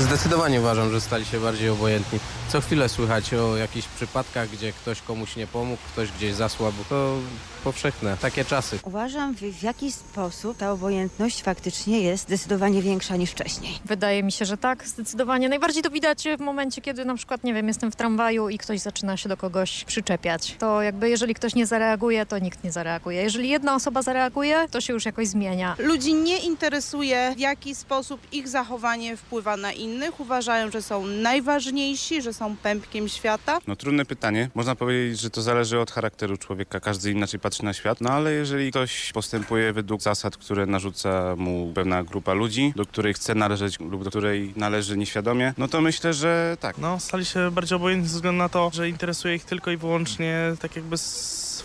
Zdecydowanie 0.00 0.60
uważam, 0.60 0.90
że 0.90 1.00
stali 1.00 1.24
się 1.24 1.40
bardziej 1.40 1.68
obojętni. 1.68 2.18
Co 2.48 2.60
chwilę 2.60 2.88
słychać 2.88 3.34
o 3.34 3.56
jakichś 3.56 3.88
przypadkach, 3.88 4.48
gdzie 4.48 4.72
ktoś 4.72 5.02
komuś 5.02 5.36
nie 5.36 5.46
pomógł, 5.46 5.82
ktoś 5.92 6.12
gdzieś 6.12 6.34
zasłabł. 6.34 6.84
To 6.88 7.16
powszechne, 7.64 8.16
takie 8.20 8.44
czasy. 8.44 8.78
Uważam, 8.82 9.34
w, 9.34 9.38
w 9.40 9.62
jaki 9.62 9.92
sposób 9.92 10.56
ta 10.56 10.72
obojętność 10.72 11.42
faktycznie 11.42 12.00
jest 12.00 12.22
zdecydowanie 12.22 12.82
większa 12.82 13.16
niż 13.16 13.30
wcześniej. 13.30 13.78
Wydaje 13.84 14.22
mi 14.22 14.32
się, 14.32 14.44
że 14.44 14.56
tak, 14.56 14.86
zdecydowanie. 14.86 15.48
Najbardziej 15.48 15.82
to 15.82 15.90
widać 15.90 16.24
w 16.38 16.40
momencie, 16.40 16.80
kiedy 16.80 17.04
na 17.04 17.14
przykład, 17.14 17.44
nie 17.44 17.54
wiem, 17.54 17.68
jestem 17.68 17.92
w 17.92 17.96
tramwaju 17.96 18.48
i 18.48 18.58
ktoś 18.58 18.80
zaczyna 18.80 19.16
się 19.16 19.28
do 19.28 19.36
kogoś 19.36 19.84
przyczepiać. 19.84 20.56
To 20.58 20.82
jakby 20.82 21.10
jeżeli 21.10 21.34
ktoś 21.34 21.54
nie 21.54 21.66
zareaguje, 21.66 22.26
to 22.26 22.38
nikt 22.38 22.64
nie 22.64 22.72
zareaguje. 22.72 23.22
Jeżeli 23.22 23.48
jedna 23.48 23.74
osoba 23.74 24.02
zareaguje, 24.02 24.66
to 24.70 24.80
się 24.80 24.92
już 24.92 25.04
jakoś 25.04 25.28
zmienia. 25.28 25.76
Ludzi 25.78 26.14
nie 26.14 26.38
interesuje, 26.38 27.32
w 27.36 27.38
jaki 27.38 27.74
sposób 27.74 28.20
ich 28.32 28.48
zachowanie 28.48 29.16
wpływa 29.16 29.56
na 29.56 29.72
innych. 29.72 29.89
Uważają, 30.18 30.70
że 30.70 30.82
są 30.82 31.06
najważniejsi, 31.06 32.22
że 32.22 32.32
są 32.32 32.56
pępkiem 32.56 33.08
świata. 33.08 33.58
No 33.66 33.76
trudne 33.76 34.04
pytanie. 34.04 34.50
Można 34.54 34.74
powiedzieć, 34.74 35.20
że 35.20 35.30
to 35.30 35.42
zależy 35.42 35.78
od 35.80 35.90
charakteru 35.90 36.36
człowieka. 36.36 36.80
Każdy 36.80 37.10
inaczej 37.10 37.40
patrzy 37.40 37.64
na 37.64 37.72
świat. 37.72 38.00
No 38.00 38.10
ale 38.10 38.32
jeżeli 38.32 38.70
ktoś 38.70 39.12
postępuje 39.12 39.72
według 39.72 40.02
zasad, 40.02 40.36
które 40.36 40.66
narzuca 40.66 41.36
mu 41.36 41.72
pewna 41.74 42.02
grupa 42.04 42.32
ludzi, 42.32 42.72
do 42.76 42.86
której 42.86 43.14
chce 43.14 43.34
należeć 43.34 43.80
lub 43.80 44.04
do 44.04 44.10
której 44.10 44.52
należy 44.56 44.96
nieświadomie, 44.96 45.54
no 45.58 45.68
to 45.68 45.80
myślę, 45.80 46.14
że 46.14 46.56
tak. 46.60 46.78
No, 46.78 47.00
stali 47.00 47.24
się 47.24 47.50
bardziej 47.50 47.76
obojętni 47.76 48.08
ze 48.08 48.14
względu 48.14 48.38
na 48.38 48.48
to, 48.48 48.70
że 48.74 48.88
interesuje 48.88 49.34
ich 49.34 49.44
tylko 49.44 49.70
i 49.70 49.76
wyłącznie 49.76 50.36
tak 50.60 50.76
jakby 50.76 50.98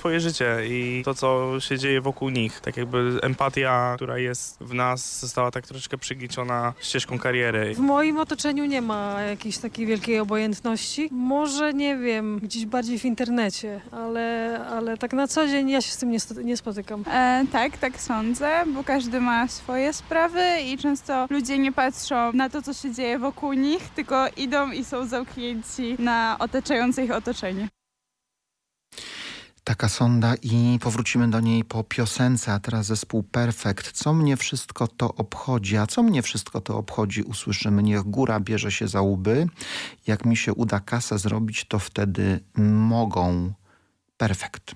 swoje 0.05 0.19
życie 0.19 0.57
i 0.67 1.01
to, 1.05 1.13
co 1.13 1.59
się 1.59 1.77
dzieje 1.77 2.01
wokół 2.01 2.29
nich. 2.29 2.59
Tak 2.59 2.77
jakby 2.77 3.19
empatia, 3.21 3.93
która 3.95 4.17
jest 4.17 4.57
w 4.61 4.73
nas, 4.73 5.19
została 5.19 5.51
tak 5.51 5.67
troszeczkę 5.67 5.97
przygnieciona 5.97 6.73
ścieżką 6.79 7.19
kariery. 7.19 7.75
W 7.75 7.79
moim 7.79 8.17
otoczeniu 8.17 8.65
nie 8.65 8.81
ma 8.81 9.21
jakiejś 9.21 9.57
takiej 9.57 9.85
wielkiej 9.85 10.19
obojętności. 10.19 11.09
Może, 11.11 11.73
nie 11.73 11.97
wiem, 11.97 12.39
gdzieś 12.39 12.65
bardziej 12.65 12.99
w 12.99 13.05
internecie, 13.05 13.81
ale, 13.91 14.59
ale 14.69 14.97
tak 14.97 15.13
na 15.13 15.27
co 15.27 15.47
dzień 15.47 15.69
ja 15.69 15.81
się 15.81 15.91
z 15.91 15.97
tym 15.97 16.11
nie, 16.11 16.19
nie 16.43 16.57
spotykam. 16.57 17.03
E, 17.11 17.45
tak, 17.51 17.77
tak 17.77 18.01
sądzę, 18.01 18.63
bo 18.67 18.83
każdy 18.83 19.21
ma 19.21 19.47
swoje 19.47 19.93
sprawy 19.93 20.61
i 20.65 20.77
często 20.77 21.27
ludzie 21.29 21.57
nie 21.57 21.71
patrzą 21.71 22.33
na 22.33 22.49
to, 22.49 22.61
co 22.61 22.73
się 22.73 22.93
dzieje 22.93 23.19
wokół 23.19 23.53
nich, 23.53 23.89
tylko 23.89 24.25
idą 24.37 24.71
i 24.71 24.83
są 24.83 25.05
zamknięci 25.07 25.95
na 25.99 26.35
otaczające 26.39 27.05
ich 27.05 27.11
otoczenie. 27.11 27.74
Taka 29.65 29.89
sonda 29.89 30.35
i 30.41 30.79
powrócimy 30.81 31.29
do 31.29 31.39
niej 31.39 31.63
po 31.63 31.83
piosence, 31.83 32.53
a 32.53 32.59
teraz 32.59 32.85
zespół 32.85 33.23
Perfekt. 33.23 33.91
Co 33.91 34.13
mnie 34.13 34.37
wszystko 34.37 34.87
to 34.87 35.13
obchodzi, 35.13 35.77
a 35.77 35.87
co 35.87 36.03
mnie 36.03 36.21
wszystko 36.21 36.61
to 36.61 36.77
obchodzi 36.77 37.23
usłyszymy. 37.23 37.83
Niech 37.83 38.03
góra 38.03 38.39
bierze 38.39 38.71
się 38.71 38.87
za 38.87 39.01
łby. 39.01 39.47
Jak 40.07 40.25
mi 40.25 40.37
się 40.37 40.53
uda 40.53 40.79
kasę 40.79 41.19
zrobić, 41.19 41.65
to 41.65 41.79
wtedy 41.79 42.39
mogą. 42.57 43.53
Perfekt. 44.17 44.75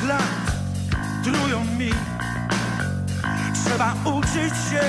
Najmłodszych 0.00 0.08
lat 0.08 0.52
trują 1.24 1.64
mi. 1.64 1.90
Trzeba 3.64 3.94
uczyć 4.04 4.54
się 4.70 4.80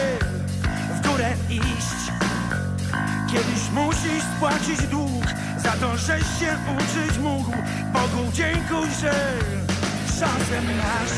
w 0.96 1.08
górę 1.08 1.34
iść. 1.50 2.12
Kiedyś 3.32 3.70
musisz 3.74 4.24
spłacić 4.38 4.88
dług 4.88 5.26
Za 5.58 5.72
to, 5.72 5.98
żeś 5.98 6.24
się 6.40 6.58
uczyć 6.78 7.18
mógł. 7.18 7.52
Bogu 7.94 8.32
dziękuj, 8.34 8.88
że 9.02 9.14
szansę 10.20 10.62
masz. 10.62 11.12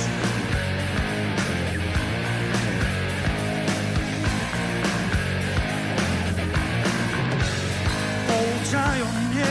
Pouczają 8.27 9.05
mnie 9.05 9.45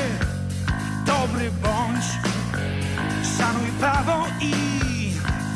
Dobry 1.06 1.50
bądź 1.62 2.31
Szanuj 3.42 3.70
prawo 3.80 4.26
i 4.40 4.52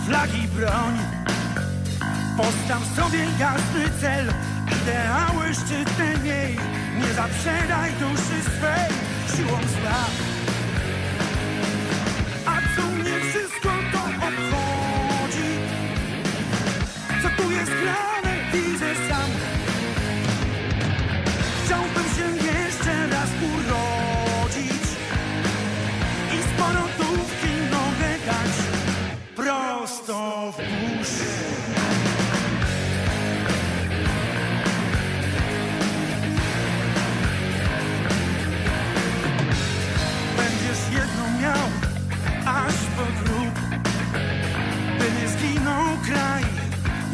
flagi 0.06 0.48
broń. 0.48 0.94
Postaw 2.36 2.82
sobie 2.96 3.18
jasny 3.38 3.84
cel. 4.00 4.32
Ideały 4.82 5.54
szczytne 5.54 6.18
miej. 6.24 6.56
Nie 6.98 7.14
zaprzedaj 7.14 7.92
duszy 7.92 8.42
swej 8.42 8.90
Siłą 9.36 9.58
zła 9.58 10.35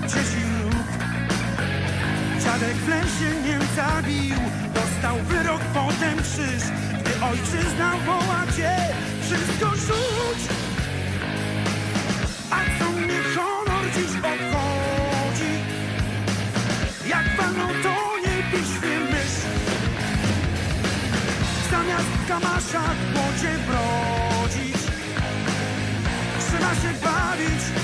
dzieci 0.09 0.43
lub. 0.63 0.75
Dziadek 2.43 2.77
w 2.77 2.89
lesie 2.89 3.43
Niemca 3.45 4.03
bił, 4.03 4.37
dostał 4.75 5.17
wyrok, 5.17 5.61
potem 5.75 6.23
krzyż. 6.23 6.63
Gdy 7.01 7.25
ojczyzna 7.25 7.93
woła 8.07 8.47
cię, 8.57 8.77
wszystko 9.23 9.77
rzuć. 9.77 10.72
A 12.53 12.59
co 12.79 12.91
mnie 12.91 13.21
honor 13.35 13.85
dziś 13.95 14.13
obchodzi? 14.17 15.53
Jak 17.09 17.37
walną 17.37 17.69
to 17.83 17.95
nie 18.25 18.37
piśmie 18.51 18.99
mysz. 19.13 19.39
Zamiast 21.71 22.05
w 22.05 22.29
kamaszach 22.29 22.97
w 22.97 23.13
błocie 23.13 23.53
brodzić, 23.69 24.83
trzeba 26.41 26.75
się 26.75 26.93
bawić 27.05 27.82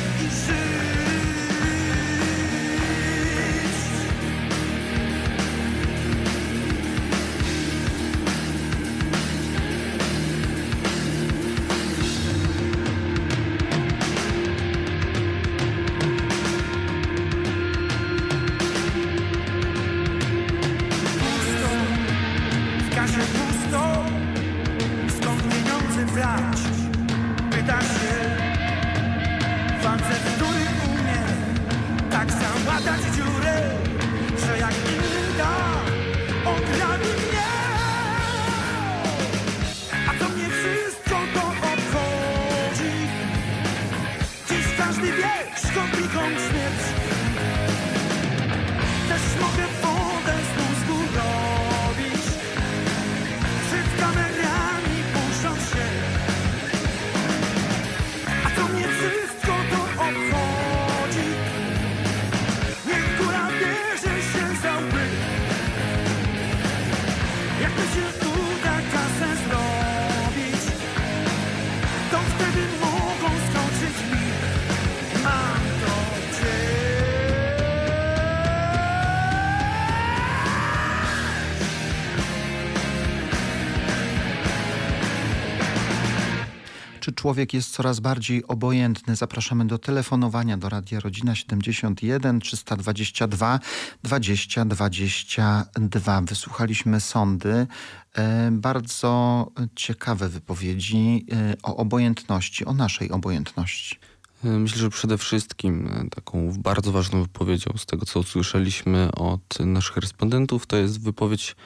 człowiek 87.18 87.54
jest 87.54 87.70
coraz 87.72 88.00
bardziej 88.00 88.46
obojętny. 88.46 89.16
Zapraszamy 89.16 89.66
do 89.66 89.78
telefonowania 89.78 90.56
do 90.56 90.68
Radia 90.68 91.00
Rodzina 91.00 91.34
71 91.34 92.40
322 92.40 93.60
20 94.02 94.64
22. 94.64 96.20
Wysłuchaliśmy 96.20 97.00
sądy. 97.00 97.66
E, 98.14 98.50
bardzo 98.52 99.46
ciekawe 99.74 100.28
wypowiedzi 100.28 101.26
e, 101.32 101.54
o 101.62 101.76
obojętności, 101.76 102.64
o 102.64 102.74
naszej 102.74 103.10
obojętności. 103.10 103.98
E, 104.44 104.48
myślę, 104.48 104.78
że 104.78 104.90
przede 104.90 105.18
wszystkim 105.18 105.88
taką 106.10 106.52
bardzo 106.58 106.92
ważną 106.92 107.22
wypowiedzią 107.22 107.72
z 107.76 107.86
tego, 107.86 108.06
co 108.06 108.20
usłyszeliśmy 108.20 109.12
od 109.12 109.60
naszych 109.60 109.96
respondentów, 109.96 110.66
to 110.66 110.76
jest 110.76 111.02
wypowiedź 111.02 111.56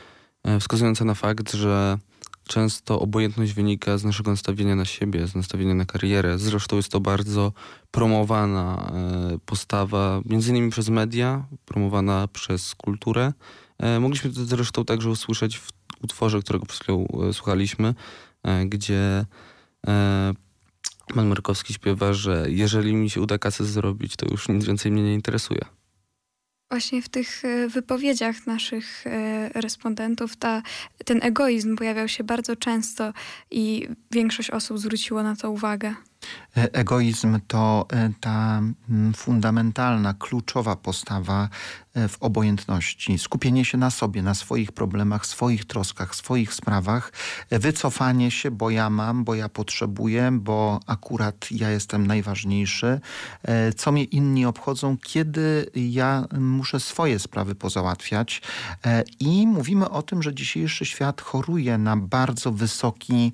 wskazująca 0.61 1.05
na 1.05 1.15
fakt, 1.15 1.53
że 1.53 1.99
często 2.45 3.01
obojętność 3.01 3.53
wynika 3.53 3.99
z 3.99 4.05
naszego 4.05 4.31
nastawienia 4.31 4.77
na 4.77 4.85
siebie, 4.85 5.27
z 5.27 5.35
nastawienia 5.35 5.75
na 5.75 5.85
karierę. 5.85 6.39
Zresztą 6.39 6.77
jest 6.77 6.89
to 6.89 7.01
bardzo 7.01 7.53
promowana 7.91 8.93
postawa, 9.47 10.21
między 10.25 10.51
innymi 10.51 10.71
przez 10.71 10.89
media, 10.89 11.45
promowana 11.67 12.29
przez 12.29 12.75
kulturę. 12.75 13.33
Mogliśmy 14.01 14.31
to 14.31 14.45
zresztą 14.45 14.85
także 14.85 15.11
usłyszeć 15.11 15.59
w 15.59 15.73
utworze, 16.03 16.41
którego 16.41 16.67
przed 16.67 16.83
chwilą 16.83 17.07
e, 17.29 17.33
słuchaliśmy, 17.33 17.95
e, 18.43 18.67
gdzie 18.67 19.27
e, 19.87 20.33
pan 21.15 21.27
Markowski 21.27 21.75
śpiewa, 21.75 22.13
że 22.13 22.47
jeżeli 22.49 22.95
mi 22.95 23.11
się 23.11 23.21
uda 23.21 23.39
kasę 23.39 23.65
zrobić, 23.65 24.17
to 24.17 24.27
już 24.31 24.49
nic 24.49 24.65
więcej 24.65 24.93
mnie 24.93 25.03
nie 25.03 25.15
interesuje. 25.15 25.61
Właśnie 26.73 27.03
w 27.03 27.09
tych 27.09 27.43
wypowiedziach 27.69 28.47
naszych 28.47 29.05
respondentów 29.55 30.37
ta, 30.37 30.63
ten 31.05 31.21
egoizm 31.23 31.77
pojawiał 31.77 32.09
się 32.09 32.25
bardzo 32.25 32.57
często 32.57 33.13
i 33.51 33.89
większość 34.11 34.51
osób 34.51 34.79
zwróciło 34.79 35.23
na 35.23 35.37
to 35.37 35.51
uwagę. 35.51 35.95
Egoizm 36.55 37.41
to 37.47 37.87
ta 38.21 38.63
mm, 38.91 39.15
fundamentalna, 39.15 40.15
kluczowa 40.15 40.77
postawa 40.77 41.49
E, 41.95 42.09
w 42.09 42.23
obojętności, 42.23 43.19
skupienie 43.19 43.65
się 43.65 43.79
na 43.79 43.91
sobie, 43.91 44.23
na 44.23 44.35
swoich 44.35 44.73
problemach, 44.73 45.27
swoich 45.27 45.65
troskach, 45.65 46.15
swoich 46.15 46.55
sprawach, 46.55 47.13
e, 47.51 47.59
wycofanie 47.59 48.31
się, 48.31 48.51
bo 48.51 48.71
ja 48.71 48.91
mam, 48.91 49.25
bo 49.25 49.35
ja 49.35 49.49
potrzebuję, 49.49 50.31
bo 50.33 50.81
akurat 50.87 51.47
ja 51.51 51.71
jestem 51.71 52.07
najważniejszy, 52.07 53.01
e, 53.43 53.73
co 53.73 53.93
mnie 53.93 54.05
inni 54.05 54.47
obchodzą, 54.47 54.97
kiedy 55.03 55.71
ja 55.75 56.25
muszę 56.41 56.81
swoje 56.81 57.19
sprawy 57.19 57.55
pozałatwiać. 57.55 58.43
I 59.21 59.47
mówimy 59.47 59.91
o 59.91 60.03
tym, 60.03 60.23
że 60.23 60.35
dzisiejszy 60.35 60.85
świat 60.85 61.21
choruje 61.21 61.79
na 61.79 61.97
bardzo 61.97 62.53
wysoki 62.53 63.33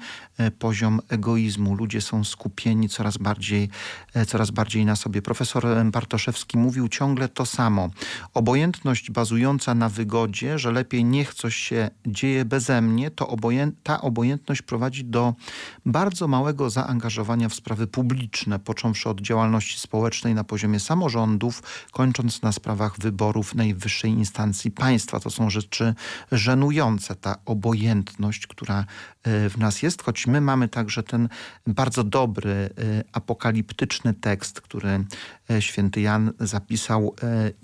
poziom 0.58 1.00
egoizmu. 1.08 1.74
Ludzie 1.74 2.00
są 2.00 2.24
skupieni 2.24 2.77
coraz 2.88 3.16
bardziej, 3.16 3.68
coraz 4.26 4.50
bardziej 4.50 4.84
na 4.84 4.96
sobie. 4.96 5.22
Profesor 5.22 5.66
Bartoszewski 5.84 6.58
mówił 6.58 6.88
ciągle 6.88 7.28
to 7.28 7.46
samo 7.46 7.90
obojętność 8.34 9.10
bazująca 9.10 9.74
na 9.74 9.88
wygodzie, 9.88 10.58
że 10.58 10.72
lepiej 10.72 11.04
niech 11.04 11.34
coś 11.34 11.56
się 11.56 11.90
dzieje 12.06 12.44
beze 12.44 12.82
mnie, 12.82 13.10
to 13.10 13.36
ta 13.82 14.00
obojętność 14.00 14.62
prowadzi 14.62 15.04
do 15.04 15.34
bardzo 15.86 16.28
małego 16.28 16.70
zaangażowania 16.70 17.48
w 17.48 17.54
sprawy 17.54 17.86
publiczne, 17.86 18.58
począwszy 18.58 19.08
od 19.08 19.20
działalności 19.20 19.78
społecznej 19.80 20.34
na 20.34 20.44
poziomie 20.44 20.80
samorządów, 20.80 21.62
kończąc 21.92 22.42
na 22.42 22.52
sprawach 22.52 22.98
wyborów 22.98 23.54
najwyższej 23.54 24.10
instancji 24.10 24.70
państwa. 24.70 25.20
To 25.20 25.30
są 25.30 25.50
rzeczy 25.50 25.94
żenujące, 26.32 27.16
ta 27.16 27.36
obojętność, 27.44 28.46
która 28.46 28.80
e, 28.80 28.84
w 29.50 29.54
nas 29.58 29.82
jest, 29.82 30.02
choć 30.02 30.26
my 30.26 30.40
mamy 30.40 30.68
także 30.68 31.02
ten 31.02 31.28
bardzo 31.66 32.04
dobry, 32.04 32.50
e, 32.50 32.70
apokaliptyczny 33.12 34.14
tekst, 34.14 34.60
który 34.60 35.04
e, 35.50 35.62
święty 35.62 36.00
Jan 36.00 36.32
zapisał 36.40 37.14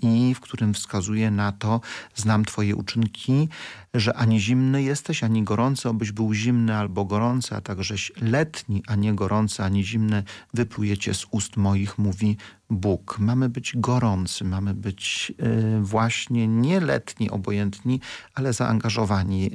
i 0.01 0.35
w 0.35 0.39
którym 0.39 0.73
wskazuje 0.73 1.31
na 1.31 1.51
to, 1.51 1.81
znam 2.15 2.45
twoje 2.45 2.75
uczynki, 2.75 3.49
że 3.93 4.13
ani 4.13 4.39
zimny 4.39 4.83
jesteś, 4.83 5.23
ani 5.23 5.43
gorący, 5.43 5.89
obyś 5.89 6.11
był 6.11 6.33
zimny 6.33 6.75
albo 6.75 7.05
gorący, 7.05 7.55
a 7.55 7.61
takżeś 7.61 8.11
letni, 8.21 8.83
a 8.87 8.95
nie 8.95 9.13
gorący, 9.13 9.63
ani 9.63 9.83
zimny, 9.83 10.23
wyplujecie 10.53 11.13
z 11.13 11.25
ust 11.31 11.57
moich, 11.57 11.97
mówi 11.97 12.37
Bóg. 12.69 13.19
Mamy 13.19 13.49
być 13.49 13.73
gorący, 13.75 14.43
mamy 14.43 14.73
być 14.73 15.33
y, 15.39 15.81
właśnie 15.81 16.47
nie 16.47 16.79
letni, 16.79 17.29
obojętni, 17.29 18.01
ale 18.33 18.53
zaangażowani. 18.53 19.51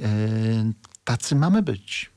Tacy 1.11 1.35
mamy 1.35 1.61
być. 1.61 2.11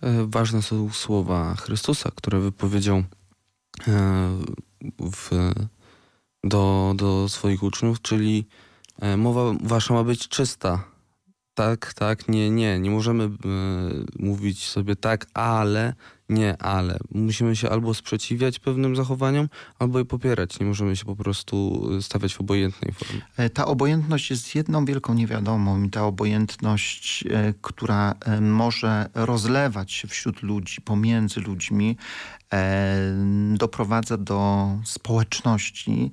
E, 0.00 0.26
ważne 0.30 0.62
są 0.62 0.90
słowa 0.90 1.54
Chrystusa, 1.54 2.10
które 2.14 2.40
wypowiedział 2.40 2.96
e, 2.98 3.04
w 4.98 5.52
do, 6.44 6.94
do 6.96 7.28
swoich 7.28 7.62
uczniów, 7.62 8.02
czyli 8.02 8.46
e, 9.00 9.16
mowa 9.16 9.40
wasza 9.62 9.94
ma 9.94 10.04
być 10.04 10.28
czysta. 10.28 10.84
Tak, 11.54 11.94
tak, 11.94 12.28
nie, 12.28 12.50
nie. 12.50 12.78
Nie 12.78 12.90
możemy 12.90 13.30
mówić 14.18 14.68
sobie 14.68 14.96
tak, 14.96 15.26
ale, 15.34 15.94
nie, 16.32 16.62
ale. 16.62 16.98
Musimy 17.10 17.56
się 17.56 17.70
albo 17.70 17.94
sprzeciwiać 17.94 18.58
pewnym 18.58 18.96
zachowaniom, 18.96 19.48
albo 19.78 19.98
je 19.98 20.04
popierać. 20.04 20.60
Nie 20.60 20.66
możemy 20.66 20.96
się 20.96 21.04
po 21.04 21.16
prostu 21.16 21.88
stawiać 22.00 22.34
w 22.34 22.40
obojętnej 22.40 22.92
formie. 22.92 23.22
E, 23.36 23.50
ta 23.50 23.66
obojętność 23.66 24.30
jest 24.30 24.54
jedną 24.54 24.84
wielką 24.84 25.14
niewiadomą 25.14 25.82
i 25.82 25.90
ta 25.90 26.04
obojętność, 26.04 27.24
e, 27.30 27.54
która 27.60 28.14
może 28.40 29.06
rozlewać 29.14 29.92
się 29.92 30.08
wśród 30.08 30.42
ludzi, 30.42 30.80
pomiędzy 30.80 31.40
ludźmi, 31.40 31.96
doprowadza 33.54 34.16
do 34.16 34.68
społeczności, 34.84 36.10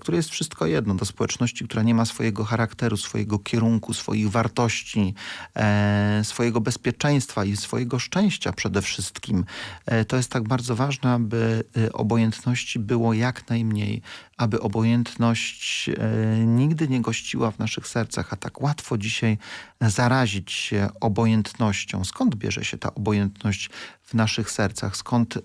które 0.00 0.16
jest 0.16 0.30
wszystko 0.30 0.66
jedno, 0.66 0.94
do 0.94 1.04
społeczności, 1.04 1.64
która 1.64 1.82
nie 1.82 1.94
ma 1.94 2.04
swojego 2.04 2.44
charakteru, 2.44 2.96
swojego 2.96 3.38
kierunku, 3.38 3.94
swoich 3.94 4.30
wartości, 4.30 5.14
e, 5.56 6.20
swojego 6.24 6.60
bezpieczeństwa 6.60 7.44
i 7.44 7.56
swojego 7.56 7.98
szczęścia 7.98 8.52
przede 8.52 8.82
wszystkim. 8.82 9.44
E, 9.86 10.04
to 10.04 10.16
jest 10.16 10.30
tak 10.30 10.48
bardzo 10.48 10.76
ważne, 10.76 11.12
aby 11.12 11.64
e, 11.76 11.92
obojętności 11.92 12.78
było 12.78 13.14
jak 13.14 13.48
najmniej, 13.48 14.02
aby 14.36 14.60
obojętność 14.60 15.88
e, 15.88 15.94
nigdy 16.38 16.88
nie 16.88 17.00
gościła 17.00 17.50
w 17.50 17.58
naszych 17.58 17.88
sercach, 17.88 18.32
a 18.32 18.36
tak 18.36 18.62
łatwo 18.62 18.98
dzisiaj 18.98 19.38
zarazić 19.80 20.52
się 20.52 20.88
obojętnością. 21.00 22.04
Skąd 22.04 22.34
bierze 22.34 22.64
się 22.64 22.78
ta 22.78 22.94
obojętność 22.94 23.70
w 24.08 24.14
naszych 24.14 24.50
sercach? 24.50 24.96
Skąd 24.96 25.36
e, 25.36 25.40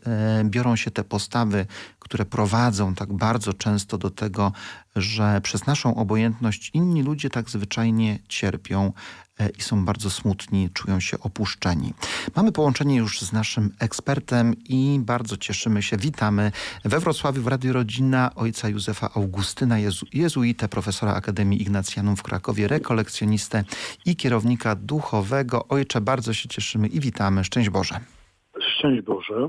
biorą 0.45 0.75
się 0.75 0.91
te 0.91 1.03
postawy, 1.03 1.65
które 1.99 2.25
prowadzą 2.25 2.95
tak 2.95 3.13
bardzo 3.13 3.53
często 3.53 3.97
do 3.97 4.09
tego, 4.09 4.51
że 4.95 5.41
przez 5.41 5.65
naszą 5.65 5.95
obojętność 5.95 6.71
inni 6.73 7.03
ludzie 7.03 7.29
tak 7.29 7.49
zwyczajnie 7.49 8.19
cierpią 8.27 8.93
e, 9.39 9.49
i 9.49 9.61
są 9.61 9.85
bardzo 9.85 10.09
smutni, 10.09 10.69
czują 10.73 10.99
się 10.99 11.19
opuszczeni. 11.19 11.93
Mamy 12.35 12.51
połączenie 12.51 12.95
już 12.95 13.21
z 13.21 13.31
naszym 13.31 13.71
ekspertem 13.79 14.55
i 14.63 14.99
bardzo 15.01 15.37
cieszymy 15.37 15.81
się. 15.81 15.97
Witamy 15.97 16.51
we 16.85 16.99
Wrocławiu 16.99 17.41
w 17.41 17.47
Radiu 17.47 17.73
Rodzina 17.73 18.31
ojca 18.35 18.69
Józefa 18.69 19.09
Augustyna, 19.15 19.79
jezu, 19.79 20.05
jezuitę, 20.13 20.67
profesora 20.67 21.13
Akademii 21.13 21.61
Ignacjanum 21.61 22.15
w 22.15 22.23
Krakowie, 22.23 22.67
rekolekcjonistę 22.67 23.63
i 24.05 24.15
kierownika 24.15 24.75
duchowego. 24.75 25.67
Ojcze, 25.67 26.01
bardzo 26.01 26.33
się 26.33 26.49
cieszymy 26.49 26.87
i 26.87 26.99
witamy. 26.99 27.43
Szczęść 27.43 27.69
Boże. 27.69 28.12
Szczęść 28.83 29.01
Boże. 29.01 29.47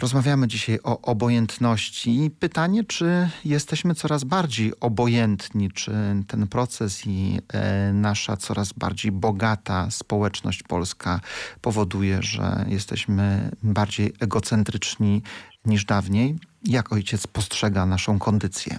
Rozmawiamy 0.00 0.46
dzisiaj 0.46 0.78
o 0.84 1.00
obojętności. 1.00 2.30
Pytanie, 2.40 2.84
czy 2.84 3.28
jesteśmy 3.44 3.94
coraz 3.94 4.24
bardziej 4.24 4.72
obojętni, 4.80 5.70
czy 5.70 5.92
ten 6.28 6.48
proces 6.48 7.06
i 7.06 7.38
e, 7.52 7.92
nasza 7.92 8.36
coraz 8.36 8.72
bardziej 8.72 9.12
bogata 9.12 9.90
społeczność 9.90 10.62
polska 10.62 11.20
powoduje, 11.62 12.22
że 12.22 12.64
jesteśmy 12.68 13.50
bardziej 13.62 14.12
egocentryczni 14.20 15.22
niż 15.66 15.84
dawniej? 15.84 16.36
Jak 16.64 16.92
ojciec 16.92 17.26
postrzega 17.26 17.86
naszą 17.86 18.18
kondycję? 18.18 18.78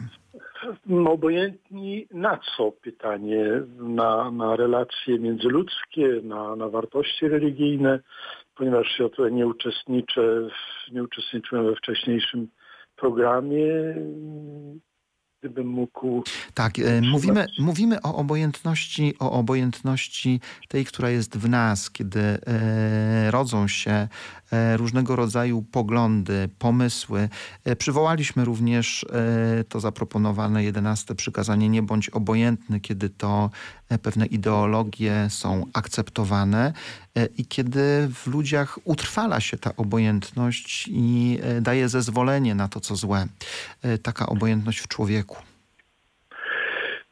Obojętni 1.08 2.08
na 2.14 2.40
co? 2.58 2.72
Pytanie 2.72 3.62
na, 3.80 4.32
na 4.32 4.56
relacje 4.56 5.20
międzyludzkie, 5.20 6.22
na, 6.24 6.56
na 6.56 6.70
wartości 6.70 7.28
religijne 7.28 8.00
ponieważ 8.62 9.00
ja 9.00 9.10
tutaj 9.10 9.34
nie 9.34 9.48
uczestniczę, 9.48 10.22
nie 10.92 11.04
uczestniczyłem 11.04 11.66
we 11.66 11.76
wcześniejszym 11.76 12.48
programie, 12.96 13.66
gdybym 15.40 15.68
mógł... 15.68 16.24
Tak, 16.54 16.80
e, 16.80 17.02
mówimy, 17.02 17.46
mówimy 17.60 18.02
o 18.02 18.16
obojętności, 18.16 19.14
o 19.20 19.32
obojętności 19.32 20.40
tej, 20.68 20.86
która 20.86 21.10
jest 21.10 21.38
w 21.38 21.50
nas, 21.50 21.92
kiedy 21.92 22.20
e, 22.20 23.32
rodzą 23.32 23.68
się 23.68 24.08
e, 24.52 24.78
różnego 24.78 25.16
rodzaju 25.16 25.62
poglądy, 25.72 26.50
pomysły. 26.60 27.30
Przywołaliśmy 27.78 28.46
również 28.46 29.06
to 29.70 29.80
zaproponowane 29.80 30.64
jedenaste 30.64 31.16
przykazanie 31.16 31.70
nie 31.70 31.84
bądź 31.84 32.10
obojętny, 32.10 32.80
kiedy 32.80 33.10
to 33.10 33.50
pewne 33.98 34.26
ideologie 34.26 35.28
są 35.30 35.66
akceptowane. 35.74 36.74
e, 37.18 37.26
i 37.38 37.46
kiedy 37.46 38.08
w 38.14 38.28
ludziach 38.28 38.80
utrwala 38.86 39.40
się 39.40 39.58
ta 39.58 39.72
obojętność 39.78 40.88
i 40.92 41.40
e, 41.44 41.62
daje 41.62 41.90
zezwolenie 41.90 42.56
na 42.56 42.68
to, 42.68 42.80
co 42.80 42.96
złe. 42.96 43.26
E, 43.84 43.98
taka 43.98 44.26
obojętność 44.26 44.80
w 44.80 44.88
człowieku. 44.88 45.36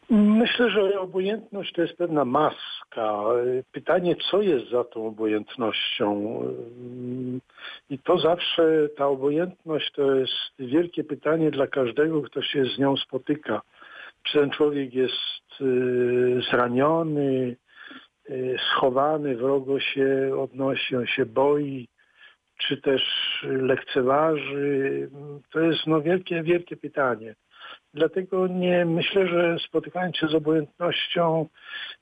Myślę, 0.09 0.69
że 0.69 0.99
obojętność 0.99 1.73
to 1.73 1.81
jest 1.81 1.97
pewna 1.97 2.25
maska. 2.25 3.23
Pytanie, 3.71 4.15
co 4.31 4.41
jest 4.41 4.69
za 4.69 4.83
tą 4.83 5.07
obojętnością? 5.07 6.39
I 7.89 7.99
to 7.99 8.19
zawsze, 8.19 8.89
ta 8.97 9.07
obojętność 9.07 9.91
to 9.91 10.15
jest 10.15 10.33
wielkie 10.59 11.03
pytanie 11.03 11.51
dla 11.51 11.67
każdego, 11.67 12.21
kto 12.21 12.41
się 12.41 12.65
z 12.65 12.79
nią 12.79 12.97
spotyka. 12.97 13.61
Czy 14.23 14.39
ten 14.39 14.49
człowiek 14.49 14.93
jest 14.93 15.62
y, 15.62 16.41
zraniony, 16.51 17.55
y, 18.29 18.58
schowany, 18.71 19.36
wrogo 19.36 19.79
się 19.79 20.32
odnosi, 20.39 20.95
on 20.95 21.08
się 21.08 21.25
boi, 21.25 21.88
czy 22.58 22.82
też 22.82 23.01
lekceważy? 23.43 25.10
To 25.51 25.60
jest 25.60 25.88
no, 25.88 26.01
wielkie, 26.01 26.43
wielkie 26.43 26.77
pytanie. 26.77 27.36
Dlatego 27.93 28.47
nie 28.47 28.86
myślę, 28.86 29.27
że 29.27 29.58
spotykając 29.67 30.17
się 30.17 30.27
z 30.27 30.36
obojętnością, 30.36 31.47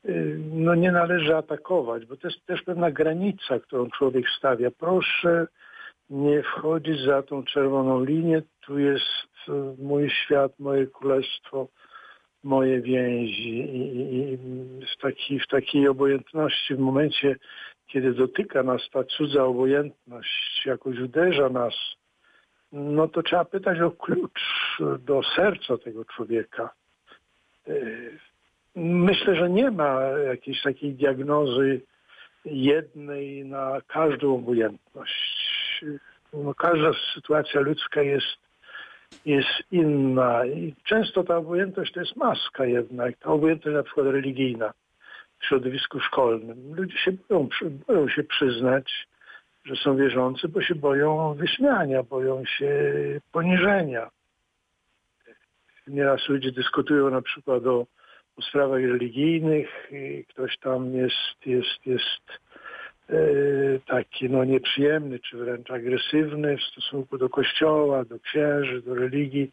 y, 0.06 0.40
no 0.52 0.76
nie 0.76 0.92
należy 0.92 1.36
atakować, 1.36 2.06
bo 2.06 2.18
to 2.18 2.28
jest 2.28 2.46
też 2.46 2.62
pewna 2.62 2.92
granica, 2.92 3.60
którą 3.60 3.90
człowiek 3.90 4.26
stawia. 4.38 4.72
Proszę 4.72 5.48
nie 6.10 6.44
wchodzić 6.44 7.02
za 7.02 7.24
tą 7.24 7.44
czerwoną 7.44 8.04
linię. 8.04 8.42
Tu 8.66 8.80
jest 8.80 9.28
mój 9.78 10.10
świat, 10.10 10.60
moje 10.60 10.88
królestwo, 10.88 11.68
moje 12.44 12.82
więzi. 12.82 13.60
I 14.14 14.38
w, 14.86 15.02
taki, 15.02 15.40
w 15.40 15.48
takiej 15.48 15.88
obojętności, 15.88 16.76
w 16.76 16.80
momencie, 16.80 17.36
kiedy 17.88 18.14
dotyka 18.14 18.64
nas 18.64 18.82
ta 18.92 19.04
cudza 19.04 19.44
obojętność, 19.44 20.66
jakoś 20.66 21.00
uderza 21.00 21.50
nas, 21.50 21.74
no 22.72 23.08
to 23.08 23.24
trzeba 23.24 23.46
pytać 23.46 23.80
o 23.80 23.92
klucz 23.92 24.42
do 25.00 25.22
serca 25.36 25.78
tego 25.78 26.06
człowieka. 26.06 26.70
Y, 27.68 28.18
myślę, 28.76 29.36
że 29.36 29.50
nie 29.50 29.72
ma 29.72 30.02
jakiejś 30.02 30.62
takiej 30.62 30.94
diagnozy 30.94 31.82
jednej 32.46 33.46
na 33.46 33.82
każdą 33.88 34.36
obojętność. 34.36 35.84
No, 36.34 36.54
każda 36.54 36.92
sytuacja 37.14 37.62
ludzka 37.62 38.02
jest, 38.02 38.38
jest 39.26 39.64
inna 39.72 40.46
i 40.46 40.74
często 40.84 41.24
ta 41.24 41.38
obojętność 41.38 41.94
to 41.94 42.00
jest 42.00 42.16
maska 42.16 42.66
jednak, 42.66 43.18
ta 43.18 43.30
obojętność 43.30 43.76
na 43.76 43.84
przykład 43.84 44.08
religijna 44.08 44.74
w 45.40 45.46
środowisku 45.46 46.00
szkolnym. 46.00 46.76
Ludzie 46.76 46.98
się 46.98 47.12
boją, 47.12 47.50
boją 47.88 48.10
się 48.10 48.24
przyznać, 48.24 49.08
że 49.66 49.76
są 49.76 49.96
wierzący, 49.96 50.48
bo 50.48 50.62
się 50.62 50.76
boją 50.76 51.34
wyśmiania, 51.34 52.04
boją 52.04 52.46
się 52.46 52.72
poniżenia. 53.32 54.10
Nieraz 55.88 56.30
ludzie 56.30 56.52
dyskutują 56.52 57.10
na 57.10 57.22
przykład 57.22 57.66
o, 57.66 57.86
o 58.38 58.42
sprawach 58.42 58.82
religijnych 58.82 59.70
i 59.92 60.26
ktoś 60.26 60.58
tam 60.58 60.94
jest, 60.94 61.46
jest, 61.46 61.86
jest 61.86 62.40
taki 63.88 64.30
no, 64.30 64.44
nieprzyjemny, 64.44 65.20
czy 65.20 65.38
wręcz 65.38 65.72
agresywny 65.72 66.58
w 66.58 66.64
stosunku 66.64 67.18
do 67.18 67.30
kościoła, 67.30 68.06
do 68.06 68.20
księży, 68.20 68.82
do 68.82 68.96
religii. 68.96 69.52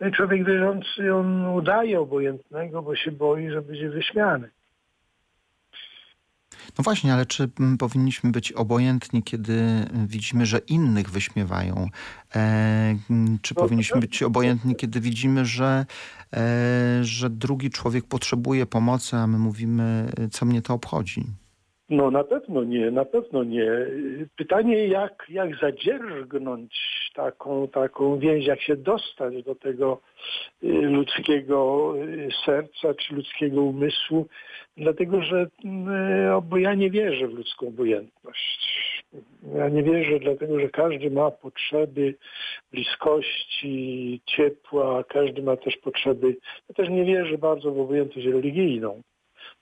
No 0.00 0.08
i 0.08 0.12
człowiek 0.12 0.46
wierzący, 0.46 1.14
on 1.14 1.46
udaje 1.46 2.00
obojętnego, 2.00 2.82
bo 2.82 2.96
się 2.96 3.12
boi, 3.12 3.50
że 3.50 3.62
będzie 3.62 3.90
wyśmiany. 3.90 4.50
No 6.78 6.84
właśnie, 6.84 7.14
ale 7.14 7.26
czy 7.26 7.48
mm, 7.60 7.78
powinniśmy 7.78 8.30
być 8.30 8.52
obojętni, 8.52 9.22
kiedy 9.22 9.52
mm, 9.52 10.06
widzimy, 10.06 10.46
że 10.46 10.58
innych 10.58 11.10
wyśmiewają? 11.10 11.88
E, 12.34 12.38
mm, 13.10 13.38
czy 13.42 13.54
powinniśmy 13.54 14.00
być 14.00 14.22
obojętni, 14.22 14.76
kiedy 14.76 15.00
widzimy, 15.00 15.44
że, 15.44 15.86
e, 16.32 16.98
że 17.02 17.30
drugi 17.30 17.70
człowiek 17.70 18.04
potrzebuje 18.04 18.66
pomocy, 18.66 19.16
a 19.16 19.26
my 19.26 19.38
mówimy, 19.38 20.12
co 20.30 20.46
mnie 20.46 20.62
to 20.62 20.74
obchodzi? 20.74 21.24
No 21.88 22.10
na 22.10 22.24
pewno 22.24 22.64
nie, 22.64 22.90
na 22.90 23.04
pewno 23.04 23.44
nie. 23.44 23.70
Pytanie, 24.36 24.86
jak, 24.86 25.26
jak 25.28 25.56
zadzierżgnąć 25.56 26.74
taką, 27.14 27.68
taką 27.68 28.18
więź, 28.18 28.46
jak 28.46 28.60
się 28.60 28.76
dostać 28.76 29.42
do 29.42 29.54
tego 29.54 30.00
y, 30.64 30.68
ludzkiego 30.68 31.92
y, 31.98 32.28
serca 32.44 32.94
czy 32.94 33.14
ludzkiego 33.14 33.62
umysłu, 33.62 34.26
dlatego 34.76 35.22
że 35.22 35.42
y, 35.42 35.48
bo 36.42 36.56
ja 36.58 36.74
nie 36.74 36.90
wierzę 36.90 37.28
w 37.28 37.34
ludzką 37.34 37.68
obojętność. 37.68 38.76
Ja 39.54 39.68
nie 39.68 39.82
wierzę, 39.82 40.18
dlatego 40.18 40.60
że 40.60 40.68
każdy 40.68 41.10
ma 41.10 41.30
potrzeby 41.30 42.14
bliskości, 42.72 44.20
ciepła, 44.26 45.04
każdy 45.04 45.42
ma 45.42 45.56
też 45.56 45.76
potrzeby. 45.76 46.36
Ja 46.68 46.74
też 46.74 46.88
nie 46.88 47.04
wierzę 47.04 47.38
bardzo 47.38 47.72
w 47.72 47.80
obojętność 47.80 48.26
religijną. 48.26 49.02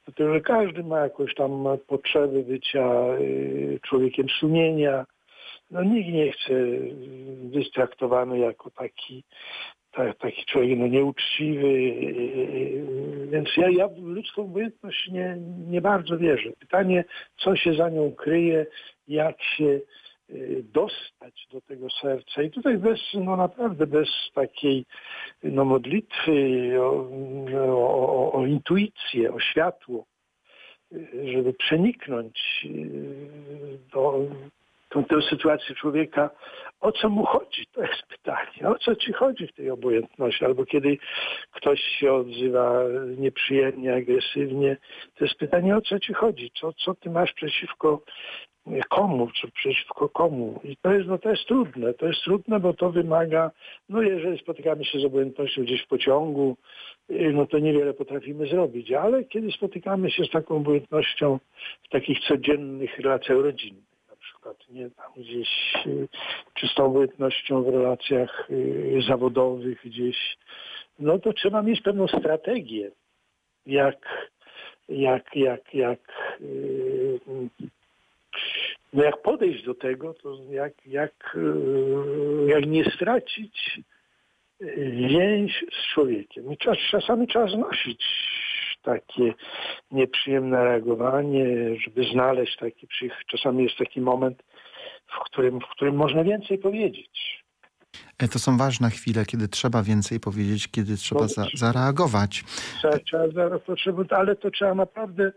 Dlatego, 0.04 0.34
że 0.34 0.40
każdy 0.40 0.84
ma 0.84 1.00
jakąś 1.00 1.34
tam 1.34 1.64
potrzeby 1.86 2.42
bycia 2.42 3.04
y, 3.20 3.80
człowiekiem 3.82 4.26
sumienia. 4.28 5.06
No 5.70 5.82
nikt 5.82 6.08
nie 6.08 6.32
chce 6.32 6.54
być 7.34 7.70
traktowany 7.70 8.38
jako 8.38 8.70
taki, 8.70 9.24
taki 10.18 10.44
człowiek 10.44 10.78
no, 10.78 10.86
nieuczciwy. 10.86 11.66
Y, 11.66 13.28
więc 13.30 13.48
ja, 13.56 13.68
ja 13.70 13.88
w 13.88 13.98
ludzką 13.98 14.42
obojętność 14.42 15.08
nie, 15.08 15.36
nie 15.68 15.80
bardzo 15.80 16.18
wierzę. 16.18 16.50
Pytanie, 16.60 17.04
co 17.36 17.56
się 17.56 17.74
za 17.74 17.88
nią 17.90 18.12
kryje, 18.12 18.66
jak 19.08 19.42
się 19.42 19.80
Y, 20.30 20.64
dostać 20.72 21.46
do 21.52 21.60
tego 21.60 21.90
serca. 21.90 22.42
I 22.42 22.50
tutaj 22.50 22.78
bez, 22.78 23.00
no 23.14 23.36
naprawdę 23.36 23.86
bez 23.86 24.08
takiej 24.34 24.84
no, 25.42 25.64
modlitwy, 25.64 26.32
o, 27.60 27.88
o, 28.08 28.32
o 28.32 28.46
intuicję, 28.46 29.32
o 29.32 29.40
światło, 29.40 30.04
y, 30.92 31.32
żeby 31.32 31.52
przeniknąć 31.52 32.64
y, 32.64 33.78
do 33.92 34.20
tą, 34.88 35.04
tę 35.04 35.22
sytuację 35.30 35.74
człowieka, 35.74 36.30
o 36.80 36.92
co 36.92 37.08
mu 37.08 37.24
chodzi? 37.24 37.66
To 37.72 37.82
jest 37.82 38.02
pytanie. 38.16 38.68
O 38.68 38.78
co 38.78 38.96
ci 38.96 39.12
chodzi 39.12 39.46
w 39.46 39.52
tej 39.52 39.70
obojętności? 39.70 40.44
Albo 40.44 40.64
kiedy 40.66 40.98
ktoś 41.50 41.80
się 41.80 42.12
odzywa 42.12 42.82
nieprzyjemnie, 43.18 43.94
agresywnie, 43.94 44.76
to 45.14 45.24
jest 45.24 45.38
pytanie, 45.38 45.76
o 45.76 45.80
co 45.80 45.98
ci 45.98 46.12
chodzi? 46.12 46.50
Co, 46.60 46.72
co 46.72 46.94
ty 46.94 47.10
masz 47.10 47.32
przeciwko 47.32 48.02
komu, 48.88 49.30
czy 49.30 49.50
przeciwko 49.50 50.08
komu. 50.08 50.60
I 50.64 50.76
to 50.76 50.92
jest, 50.92 51.08
no 51.08 51.18
to 51.18 51.30
jest 51.30 51.44
trudne. 51.44 51.94
To 51.94 52.06
jest 52.06 52.20
trudne, 52.20 52.60
bo 52.60 52.74
to 52.74 52.90
wymaga, 52.90 53.50
no 53.88 54.02
jeżeli 54.02 54.38
spotykamy 54.38 54.84
się 54.84 55.00
z 55.00 55.04
obojętnością 55.04 55.62
gdzieś 55.62 55.82
w 55.82 55.88
pociągu, 55.88 56.56
y, 57.10 57.32
no 57.32 57.46
to 57.46 57.58
niewiele 57.58 57.94
potrafimy 57.94 58.46
zrobić, 58.46 58.92
ale 58.92 59.24
kiedy 59.24 59.52
spotykamy 59.52 60.10
się 60.10 60.24
z 60.24 60.30
taką 60.30 60.56
obojętnością 60.56 61.38
w 61.82 61.88
takich 61.88 62.18
codziennych 62.20 62.98
relacjach 62.98 63.38
rodzinnych, 63.38 63.84
na 64.10 64.16
przykład, 64.16 64.56
nie 64.70 64.90
tam 64.90 65.12
gdzieś, 65.16 65.48
y, 65.86 66.08
czy 66.54 66.68
z 66.68 66.74
tą 66.74 66.84
obojętnością 66.84 67.62
w 67.62 67.68
relacjach 67.68 68.50
y, 68.50 69.02
zawodowych 69.08 69.80
gdzieś, 69.84 70.36
no 70.98 71.18
to 71.18 71.32
trzeba 71.32 71.62
mieć 71.62 71.82
pewną 71.82 72.08
strategię, 72.08 72.90
jak, 73.66 74.30
jak, 74.88 75.36
jak, 75.36 75.74
jak 75.74 76.00
no 78.92 79.04
jak 79.04 79.22
podejść 79.22 79.64
do 79.64 79.74
tego, 79.74 80.14
to 80.14 80.36
jak, 80.50 80.86
jak, 80.86 81.36
e, 81.36 82.50
jak 82.50 82.66
nie 82.66 82.84
stracić 82.84 83.80
więź 85.08 85.64
z 85.72 85.94
człowiekiem. 85.94 86.52
I 86.52 86.56
czas, 86.56 86.76
czasami 86.90 87.26
trzeba 87.26 87.46
znosić 87.46 88.04
takie 88.82 89.34
nieprzyjemne 89.90 90.64
reagowanie, 90.64 91.46
żeby 91.80 92.04
znaleźć 92.12 92.56
taki, 92.56 92.88
czasami 93.26 93.64
jest 93.64 93.76
taki 93.76 94.00
moment, 94.00 94.42
w 95.06 95.24
którym, 95.24 95.60
w 95.60 95.68
którym 95.68 95.96
można 95.96 96.24
więcej 96.24 96.58
powiedzieć. 96.58 97.44
E, 98.18 98.28
to 98.28 98.38
są 98.38 98.56
ważne 98.56 98.90
chwile, 98.90 99.24
kiedy 99.24 99.48
trzeba 99.48 99.82
więcej 99.82 100.20
powiedzieć, 100.20 100.68
kiedy 100.68 100.96
trzeba 100.96 101.20
no, 101.20 101.28
za, 101.28 101.46
zareagować. 101.54 102.44
Trzeba, 102.78 102.98
trzeba, 103.76 104.04
ale 104.10 104.36
to 104.36 104.50
trzeba 104.50 104.74
naprawdę 104.74 105.32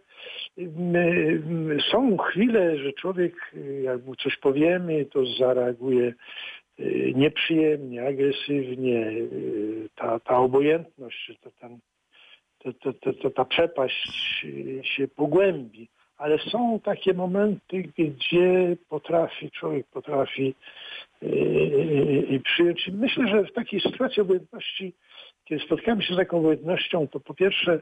są 1.91 2.17
chwile, 2.17 2.77
że 2.77 2.93
człowiek, 2.93 3.53
jak 3.83 4.05
mu 4.05 4.15
coś 4.15 4.37
powiemy, 4.37 5.05
to 5.05 5.25
zareaguje 5.25 6.13
y, 6.79 7.13
nieprzyjemnie, 7.15 8.07
agresywnie. 8.07 9.07
Y, 9.07 9.89
ta, 9.95 10.19
ta 10.19 10.37
obojętność, 10.37 11.31
to 11.41 11.51
ten, 11.51 11.79
to, 12.59 12.93
to, 12.93 13.13
to, 13.13 13.29
ta 13.29 13.45
przepaść 13.45 14.45
się 14.83 15.07
pogłębi. 15.07 15.87
Ale 16.17 16.37
są 16.39 16.79
takie 16.79 17.13
momenty, 17.13 17.83
gdzie 17.97 18.77
potrafi, 18.89 19.51
człowiek 19.51 19.87
potrafi 19.87 20.53
yy, 21.21 22.39
przyjąć. 22.43 22.89
Myślę, 22.93 23.27
że 23.27 23.43
w 23.43 23.53
takiej 23.53 23.79
sytuacji 23.79 24.21
obojętności 24.21 24.93
kiedy 25.47 25.65
spotykamy 25.65 26.03
się 26.03 26.13
z 26.13 26.17
taką 26.17 26.37
obojętnością, 26.37 27.07
to 27.07 27.19
po 27.19 27.33
pierwsze 27.33 27.81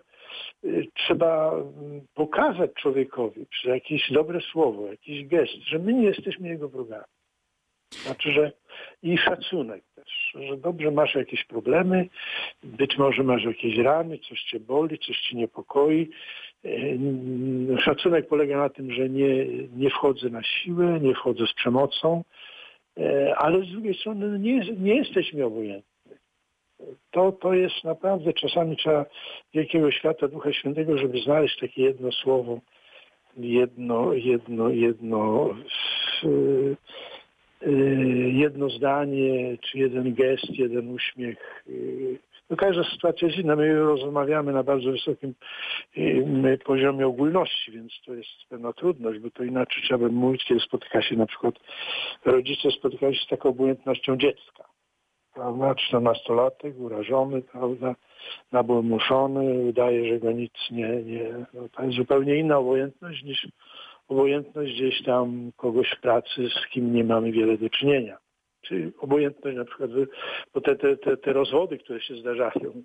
y, 0.63 0.87
trzeba 0.93 1.51
mm, 1.53 2.01
pokazać 2.13 2.71
człowiekowi 2.73 3.45
przez 3.45 3.69
jakieś 3.69 4.11
dobre 4.11 4.41
słowo, 4.41 4.87
jakiś 4.87 5.27
gest, 5.27 5.53
że 5.53 5.79
my 5.79 5.93
nie 5.93 6.03
jesteśmy 6.03 6.47
jego 6.47 6.69
wrogami. 6.69 7.05
Znaczy, 7.91 8.31
że 8.31 8.51
i 9.03 9.17
szacunek 9.17 9.83
też, 9.95 10.33
że 10.47 10.57
dobrze 10.57 10.91
masz 10.91 11.15
jakieś 11.15 11.43
problemy, 11.43 12.07
być 12.63 12.97
może 12.97 13.23
masz 13.23 13.43
jakieś 13.43 13.77
rany, 13.77 14.19
coś 14.19 14.43
cię 14.43 14.59
boli, 14.59 14.99
coś 14.99 15.19
cię 15.19 15.37
niepokoi. 15.37 16.09
Y, 16.65 16.99
Szacunek 17.79 18.27
polega 18.27 18.57
na 18.57 18.69
tym, 18.69 18.91
że 18.91 19.09
nie, 19.09 19.45
nie 19.75 19.89
wchodzę 19.89 20.29
na 20.29 20.43
siłę, 20.43 20.99
nie 21.01 21.15
wchodzę 21.15 21.47
z 21.47 21.53
przemocą, 21.53 22.23
y, 22.99 23.35
ale 23.35 23.65
z 23.65 23.71
drugiej 23.71 23.93
strony 23.93 24.27
no 24.29 24.37
nie, 24.37 24.59
nie 24.79 24.95
jesteśmy 24.95 25.45
obojętni. 25.45 25.94
To, 27.11 27.31
to 27.31 27.53
jest 27.53 27.83
naprawdę, 27.83 28.33
czasami 28.33 28.77
trzeba 28.77 29.05
wielkiego 29.53 29.91
świata 29.91 30.27
Ducha 30.27 30.53
Świętego, 30.53 30.97
żeby 30.97 31.17
znaleźć 31.17 31.59
takie 31.59 31.83
jedno 31.83 32.11
słowo, 32.11 32.59
jedno, 33.37 34.13
jedno, 34.13 34.69
jedno, 34.69 35.49
y, 36.23 36.75
y, 37.67 38.31
jedno 38.33 38.69
zdanie, 38.69 39.57
czy 39.61 39.79
jeden 39.79 40.13
gest, 40.13 40.49
jeden 40.49 40.91
uśmiech. 40.91 41.63
y. 41.67 42.19
No 42.49 42.55
każda 42.57 42.83
sytuacja 42.83 43.27
jest 43.27 43.39
inna. 43.39 43.55
My 43.55 43.79
rozmawiamy 43.79 44.53
na 44.53 44.63
bardzo 44.63 44.91
wysokim 44.91 45.33
poziomie 46.65 47.07
ogólności, 47.07 47.71
więc 47.71 47.93
to 48.05 48.13
jest 48.13 48.29
pewna 48.49 48.73
trudność, 48.73 49.19
bo 49.19 49.31
to 49.31 49.43
inaczej 49.43 49.83
trzeba 49.83 49.97
by 49.97 50.13
mówić, 50.13 50.45
kiedy 50.45 50.59
spotyka 50.59 51.01
się 51.01 51.15
na 51.15 51.25
przykład 51.25 51.55
rodzice 52.25 52.71
spotykają 52.71 53.13
się 53.13 53.25
z 53.25 53.27
taką 53.27 53.49
obojętnością 53.49 54.17
dziecka 54.17 54.74
prawda, 55.35 55.73
14-latek, 55.73 56.73
urażony, 56.77 57.41
prawda, 57.41 57.95
nabłomuszony, 58.51 59.69
udaje, 59.69 60.09
że 60.09 60.19
go 60.19 60.31
nic 60.31 60.53
nie, 60.71 60.87
nie 61.03 61.45
no, 61.53 61.69
to 61.69 61.83
jest 61.83 61.97
zupełnie 61.97 62.35
inna 62.35 62.57
obojętność 62.57 63.23
niż 63.23 63.47
obojętność 64.07 64.73
gdzieś 64.73 65.03
tam 65.03 65.51
kogoś 65.57 65.91
w 65.97 66.01
pracy, 66.01 66.49
z 66.49 66.69
kim 66.69 66.93
nie 66.93 67.03
mamy 67.03 67.31
wiele 67.31 67.57
do 67.57 67.69
czynienia. 67.69 68.17
Czy 68.61 68.91
obojętność 68.99 69.57
na 69.57 69.65
przykład, 69.65 69.89
bo 70.53 70.61
te, 70.61 70.75
te, 70.75 70.97
te, 70.97 71.17
te 71.17 71.33
rozwody, 71.33 71.77
które 71.77 72.01
się 72.01 72.15
zdarzają 72.15 72.83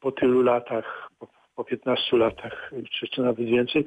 po 0.00 0.12
tylu 0.12 0.42
latach, 0.42 1.10
po, 1.18 1.28
po 1.56 1.64
15 1.64 2.16
latach, 2.16 2.72
czy, 2.90 3.08
czy 3.08 3.22
nawet 3.22 3.46
więcej, 3.46 3.86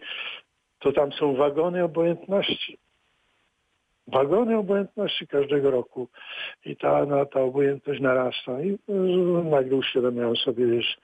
to 0.79 0.91
tam 0.91 1.11
są 1.11 1.35
wagony 1.35 1.83
obojętności 1.83 2.77
wagony 4.13 4.57
obojętności 4.57 5.27
każdego 5.27 5.71
roku 5.71 6.07
i 6.65 6.75
ta, 6.75 7.05
na, 7.05 7.25
ta 7.25 7.41
obojętność 7.41 8.01
narasta 8.01 8.61
i 8.61 8.69
y, 8.71 8.79
nagle 9.43 9.77
uświadamiają 9.77 10.35
sobie, 10.35 10.65
wiesz, 10.65 10.97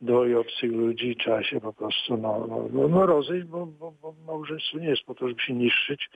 dwoje 0.00 0.38
obcych 0.38 0.72
ludzi 0.72 1.16
trzeba 1.16 1.42
się 1.42 1.60
po 1.60 1.72
prostu 1.72 2.16
no, 2.16 2.46
no, 2.48 2.68
no, 2.72 2.88
no 2.88 3.06
rozejść, 3.06 3.46
bo, 3.46 3.66
bo, 3.66 3.92
bo 4.02 4.14
małżeństwo 4.26 4.78
nie 4.78 4.88
jest 4.88 5.02
po 5.02 5.14
to, 5.14 5.28
żeby 5.28 5.40
się 5.40 5.52
niszczyć. 5.52 6.10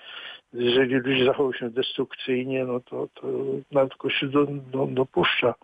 Jeżeli 0.53 0.95
ludzie 0.95 1.25
zachowują 1.25 1.53
się 1.53 1.71
destrukcyjnie, 1.71 2.65
no 2.65 2.81
to, 2.81 3.09
to 3.15 3.27
nawet 3.73 3.95
Kościół 3.95 4.29
do, 4.29 4.47
do, 4.47 4.87
dopuszcza 4.87 5.55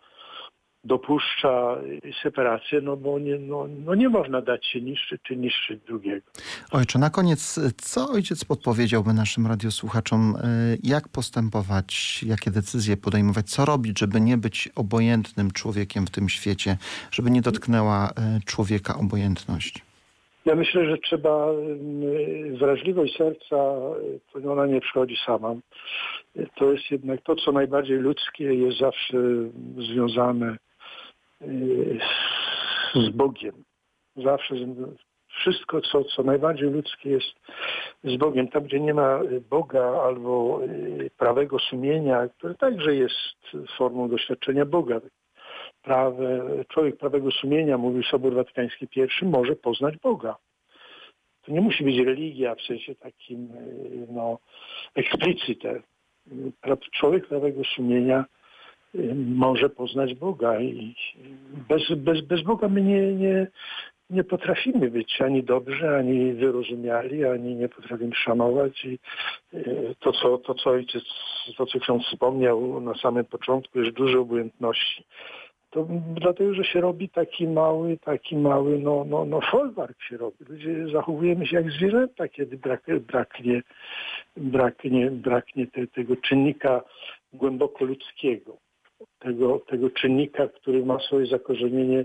dopuszcza 0.84 1.76
separację, 2.22 2.80
no 2.80 2.96
bo 2.96 3.18
nie, 3.18 3.38
no, 3.38 3.68
no 3.84 3.94
nie 3.94 4.08
można 4.08 4.42
dać 4.42 4.66
się 4.66 4.80
niszczyć 4.80 5.22
czy 5.22 5.36
niszczyć 5.36 5.80
drugiego. 5.86 6.26
Ojcze, 6.72 6.98
na 6.98 7.10
koniec, 7.10 7.60
co 7.76 8.08
ojciec 8.08 8.44
podpowiedziałby 8.44 9.12
naszym 9.12 9.46
radiosłuchaczom, 9.46 10.36
y, 10.36 10.78
jak 10.82 11.08
postępować, 11.08 12.22
jakie 12.22 12.50
decyzje 12.50 12.96
podejmować, 12.96 13.50
co 13.50 13.64
robić, 13.64 13.98
żeby 13.98 14.20
nie 14.20 14.36
być 14.36 14.68
obojętnym 14.76 15.50
człowiekiem 15.50 16.06
w 16.06 16.10
tym 16.10 16.28
świecie, 16.28 16.76
żeby 17.10 17.30
nie 17.30 17.40
dotknęła 17.40 18.10
y, 18.10 18.12
człowieka 18.44 18.98
obojętność? 18.98 19.82
Ja 20.44 20.54
myślę, 20.54 20.86
że 20.86 20.98
trzeba 20.98 21.50
y, 21.52 22.56
wrażliwość 22.58 23.16
serca, 23.16 23.56
ona 24.48 24.66
nie 24.66 24.80
przychodzi 24.80 25.16
sama. 25.26 25.54
To 26.54 26.72
jest 26.72 26.90
jednak 26.90 27.22
to, 27.22 27.36
co 27.36 27.52
najbardziej 27.52 27.98
ludzkie, 27.98 28.54
jest 28.54 28.78
zawsze 28.78 29.18
związane 29.78 30.56
z 32.94 33.08
Bogiem. 33.08 33.64
Zawsze 34.16 34.54
wszystko, 35.28 35.80
co, 35.80 36.04
co 36.04 36.22
najbardziej 36.22 36.70
ludzkie 36.70 37.10
jest 37.10 37.34
z 38.04 38.16
Bogiem. 38.16 38.48
Tam, 38.48 38.62
gdzie 38.62 38.80
nie 38.80 38.94
ma 38.94 39.20
Boga 39.50 39.84
albo 39.84 40.60
prawego 41.18 41.58
sumienia, 41.58 42.28
które 42.28 42.54
także 42.54 42.94
jest 42.94 43.56
formą 43.78 44.08
doświadczenia 44.08 44.64
Boga. 44.64 45.00
Prawe, 45.82 46.44
człowiek 46.68 46.96
prawego 46.96 47.30
sumienia, 47.30 47.78
mówił 47.78 48.02
Sobór 48.02 48.34
Watykański 48.34 48.88
I, 48.96 49.24
może 49.24 49.56
poznać 49.56 49.96
Boga. 49.96 50.36
To 51.42 51.52
nie 51.52 51.60
musi 51.60 51.84
być 51.84 51.98
religia 51.98 52.54
w 52.54 52.62
sensie 52.62 52.94
takim 52.94 53.48
no, 54.08 54.38
explicite. 54.94 55.82
Człowiek 56.92 57.26
prawego 57.26 57.62
sumienia 57.64 58.24
może 59.26 59.70
poznać 59.70 60.14
Boga 60.14 60.60
i 60.60 60.94
bez, 61.68 61.98
bez, 61.98 62.20
bez 62.20 62.42
Boga 62.42 62.68
my 62.68 62.82
nie, 62.82 63.14
nie, 63.14 63.46
nie 64.10 64.24
potrafimy 64.24 64.90
być 64.90 65.20
ani 65.20 65.42
dobrzy, 65.42 65.88
ani 65.88 66.32
wyrozumiali, 66.32 67.24
ani 67.24 67.54
nie 67.54 67.68
potrafimy 67.68 68.14
szanować 68.14 68.84
i 68.84 68.98
e, 69.54 69.60
to, 70.00 70.12
co, 70.12 70.38
to, 70.38 70.54
co 70.54 70.70
ojciec, 70.70 71.02
to, 71.56 71.66
co 71.66 71.80
ksiądz 71.80 72.04
wspomniał 72.04 72.80
na 72.80 72.94
samym 72.94 73.24
początku, 73.24 73.80
jest 73.80 73.96
dużo 73.96 74.20
obojętności. 74.20 75.04
To 75.70 75.86
dlatego, 76.14 76.54
że 76.54 76.64
się 76.64 76.80
robi 76.80 77.08
taki 77.08 77.46
mały, 77.46 77.98
taki 77.98 78.36
mały, 78.36 78.78
no, 78.78 79.04
no, 79.08 79.24
no 79.24 79.40
folwark 79.40 80.02
się 80.02 80.16
robi. 80.16 80.36
Ludzie 80.48 80.88
zachowujemy 80.92 81.46
się 81.46 81.56
jak 81.56 81.70
zwierzęta, 81.70 82.28
kiedy 82.28 82.56
brak, 82.56 82.86
braknie, 83.00 83.62
braknie, 84.36 85.10
braknie 85.10 85.66
te, 85.66 85.86
tego 85.86 86.16
czynnika 86.16 86.82
głęboko 87.32 87.84
ludzkiego 87.84 88.63
tego, 89.18 89.58
tego 89.58 89.90
czynnika, 89.90 90.48
który 90.48 90.86
ma 90.86 90.98
swoje 90.98 91.26
zakorzenienie 91.26 92.04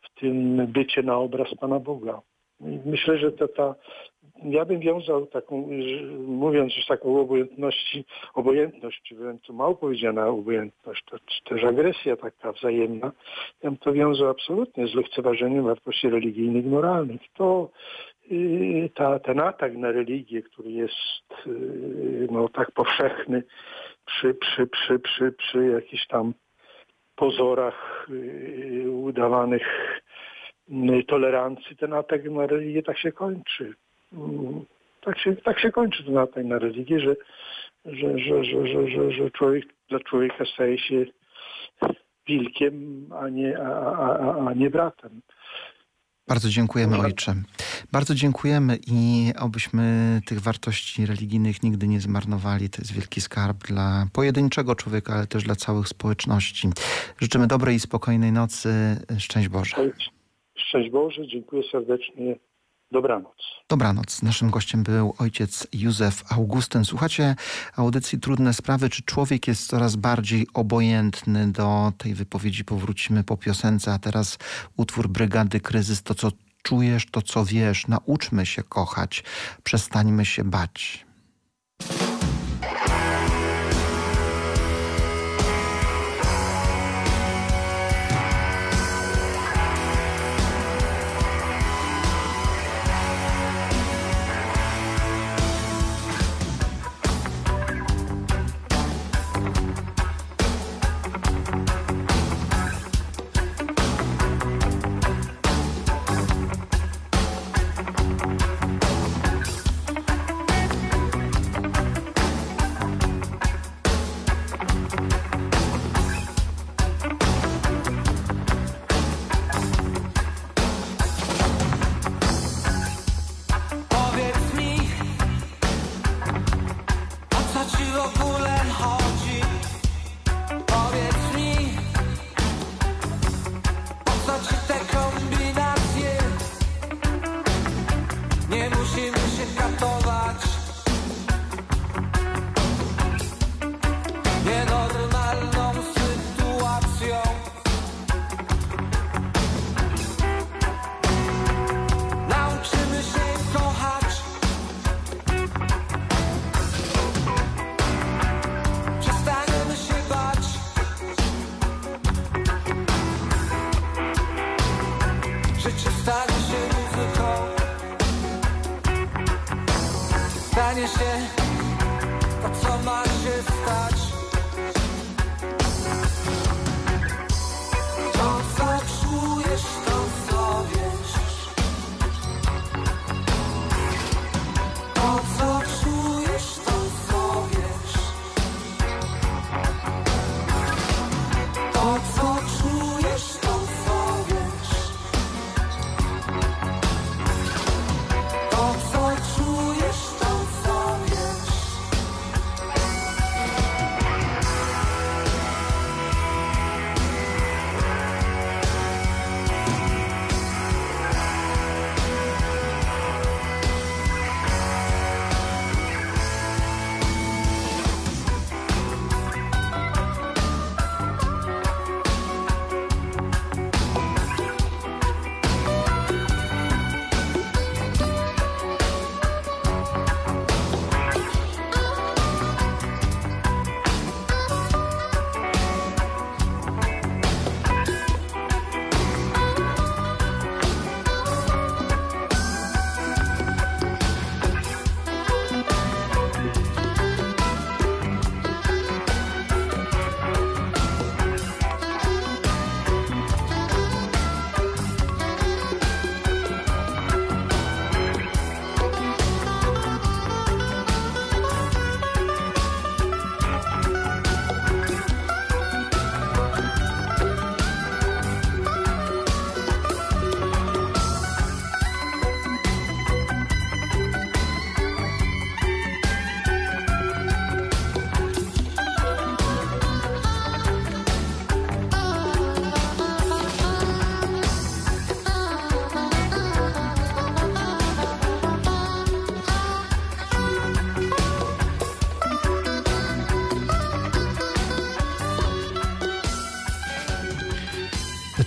w 0.00 0.20
tym 0.20 0.66
bycie 0.66 1.02
na 1.02 1.16
obraz 1.16 1.54
Pana 1.60 1.80
Boga. 1.80 2.22
I 2.60 2.78
myślę, 2.84 3.18
że 3.18 3.32
ta, 3.32 3.48
ta, 3.48 3.74
ja 4.44 4.64
bym 4.64 4.80
wiązał 4.80 5.26
taką, 5.26 5.68
mówiąc 6.26 6.76
już 6.76 6.86
taką 6.86 7.20
obojętności, 7.20 8.04
obojętność, 8.34 9.02
czy 9.02 9.14
wręcz 9.14 9.46
to 9.46 9.52
mało 9.52 9.74
powiedziana 9.74 10.26
obojętność, 10.26 11.04
to, 11.04 11.18
czy 11.18 11.44
też 11.44 11.64
agresja 11.64 12.16
taka 12.16 12.52
wzajemna, 12.52 13.12
ja 13.62 13.70
bym 13.70 13.76
to 13.76 13.92
wiązał 13.92 14.28
absolutnie 14.28 14.86
z 14.86 14.94
lekceważeniem 14.94 15.64
wartości 15.64 16.10
religijnych 16.10 16.64
i 16.64 16.68
moralnych. 16.68 17.20
To 17.34 17.70
yy, 18.30 18.90
ta, 18.94 19.18
ten 19.18 19.40
atak 19.40 19.76
na 19.76 19.92
religię, 19.92 20.42
który 20.42 20.70
jest 20.70 21.46
yy, 21.46 22.28
no, 22.30 22.48
tak 22.48 22.70
powszechny, 22.70 23.42
przy, 24.06 24.34
przy, 24.34 24.66
przy, 24.66 24.98
przy, 24.98 25.32
przy 25.32 25.66
jakichś 25.66 26.06
tam 26.06 26.34
pozorach 27.16 28.06
yy, 28.08 28.90
udawanych 28.90 29.66
yy, 30.68 31.04
tolerancji, 31.04 31.76
ten 31.76 31.92
atak 31.92 32.24
na 32.24 32.46
religię 32.46 32.82
tak 32.82 32.98
się 32.98 33.12
kończy. 33.12 33.74
Yy, 34.12 34.18
tak 35.00 35.18
się, 35.18 35.36
tak 35.36 35.60
się 35.60 35.72
kończy 35.72 36.04
ten 36.04 36.18
atak 36.18 36.44
na 36.44 36.58
religię, 36.58 37.00
że, 37.00 37.16
że, 37.84 38.18
że, 38.18 38.44
że, 38.44 38.66
że, 38.66 38.88
że, 38.88 39.10
że 39.12 39.30
człowiek 39.30 39.64
dla 39.88 40.00
człowieka 40.00 40.44
staje 40.44 40.78
się 40.78 41.04
wilkiem, 42.26 43.06
a 43.20 43.28
nie, 43.28 43.58
a, 43.58 43.96
a, 43.96 44.48
a 44.48 44.54
nie 44.54 44.70
bratem. 44.70 45.20
Bardzo 46.28 46.48
dziękujemy 46.48 46.98
ojcze. 46.98 47.34
Bardzo 47.92 48.14
dziękujemy 48.14 48.78
i 48.86 49.32
obyśmy 49.38 50.20
tych 50.26 50.40
wartości 50.40 51.06
religijnych 51.06 51.62
nigdy 51.62 51.88
nie 51.88 52.00
zmarnowali. 52.00 52.70
To 52.70 52.82
jest 52.82 52.92
wielki 52.92 53.20
skarb 53.20 53.66
dla 53.66 54.06
pojedynczego 54.12 54.74
człowieka, 54.74 55.14
ale 55.14 55.26
też 55.26 55.44
dla 55.44 55.56
całych 55.56 55.88
społeczności. 55.88 56.68
Życzymy 57.20 57.46
dobrej 57.46 57.76
i 57.76 57.80
spokojnej 57.80 58.32
nocy. 58.32 58.70
Szczęść 59.18 59.48
Boże. 59.48 59.76
Szczęść 60.54 60.90
Boże, 60.90 61.26
dziękuję 61.26 61.62
serdecznie. 61.72 62.36
Dobranoc. 62.92 63.32
Dobranoc. 63.68 64.22
Naszym 64.22 64.50
gościem 64.50 64.82
był 64.82 65.14
ojciec 65.18 65.66
Józef 65.72 66.24
Augustyn. 66.32 66.84
Słuchacie 66.84 67.36
audycji 67.76 68.20
Trudne 68.20 68.54
Sprawy. 68.54 68.90
Czy 68.90 69.02
człowiek 69.02 69.48
jest 69.48 69.66
coraz 69.66 69.96
bardziej 69.96 70.46
obojętny? 70.54 71.52
Do 71.52 71.92
tej 71.98 72.14
wypowiedzi 72.14 72.64
powrócimy 72.64 73.24
po 73.24 73.36
piosence, 73.36 73.92
a 73.92 73.98
teraz 73.98 74.38
utwór 74.76 75.08
Brygady 75.08 75.60
Kryzys. 75.60 76.02
To, 76.02 76.14
co 76.14 76.28
czujesz, 76.62 77.06
to, 77.10 77.22
co 77.22 77.44
wiesz. 77.44 77.88
Nauczmy 77.88 78.46
się 78.46 78.62
kochać. 78.62 79.24
Przestańmy 79.62 80.24
się 80.24 80.44
bać. 80.44 81.06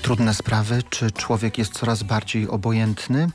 Trudne 0.05 0.33
sprawy, 0.33 0.83
czy 0.89 1.11
człowiek 1.11 1.57
jest 1.57 1.73
coraz 1.73 2.03
bardziej 2.03 2.49
obojętny? 2.49 3.29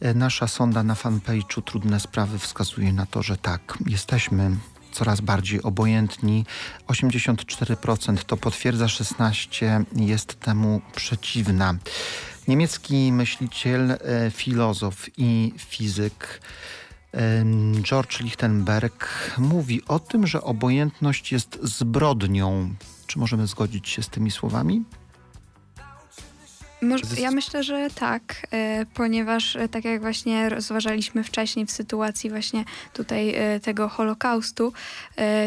E, 0.00 0.14
Nasza 0.14 0.48
sonda 0.48 0.82
na 0.82 0.94
fanpage'u 0.94 1.62
Trudne 1.62 2.00
Sprawy 2.00 2.38
wskazuje 2.38 2.92
na 2.92 3.06
to, 3.06 3.22
że 3.22 3.36
tak, 3.36 3.78
jesteśmy 3.86 4.56
coraz 4.92 5.20
bardziej 5.20 5.62
obojętni. 5.62 6.44
84% 6.88 8.16
to 8.24 8.36
potwierdza, 8.36 8.86
16% 8.86 9.84
jest 9.96 10.40
temu 10.40 10.80
przeciwna. 10.94 11.74
Niemiecki 12.48 13.12
myśliciel, 13.12 13.90
e, 13.90 13.98
filozof 14.30 15.06
i 15.16 15.52
fizyk 15.58 16.40
em, 17.12 17.82
George 17.82 18.20
Lichtenberg 18.20 19.08
mówi 19.38 19.84
o 19.88 19.98
tym, 19.98 20.26
że 20.26 20.42
obojętność 20.42 21.32
jest 21.32 21.58
zbrodnią. 21.62 22.74
Czy 23.06 23.18
możemy 23.18 23.46
zgodzić 23.46 23.88
się 23.88 24.02
z 24.02 24.08
tymi 24.08 24.30
słowami? 24.30 24.84
Może, 26.82 27.04
ja 27.18 27.30
myślę, 27.30 27.62
że 27.62 27.88
tak, 27.94 28.46
e, 28.52 28.86
ponieważ 28.94 29.56
e, 29.56 29.68
tak 29.68 29.84
jak 29.84 30.00
właśnie 30.00 30.48
rozważaliśmy 30.48 31.24
wcześniej 31.24 31.66
w 31.66 31.70
sytuacji 31.70 32.30
właśnie 32.30 32.64
tutaj 32.92 33.34
e, 33.34 33.60
tego 33.60 33.88
Holokaustu, 33.88 34.72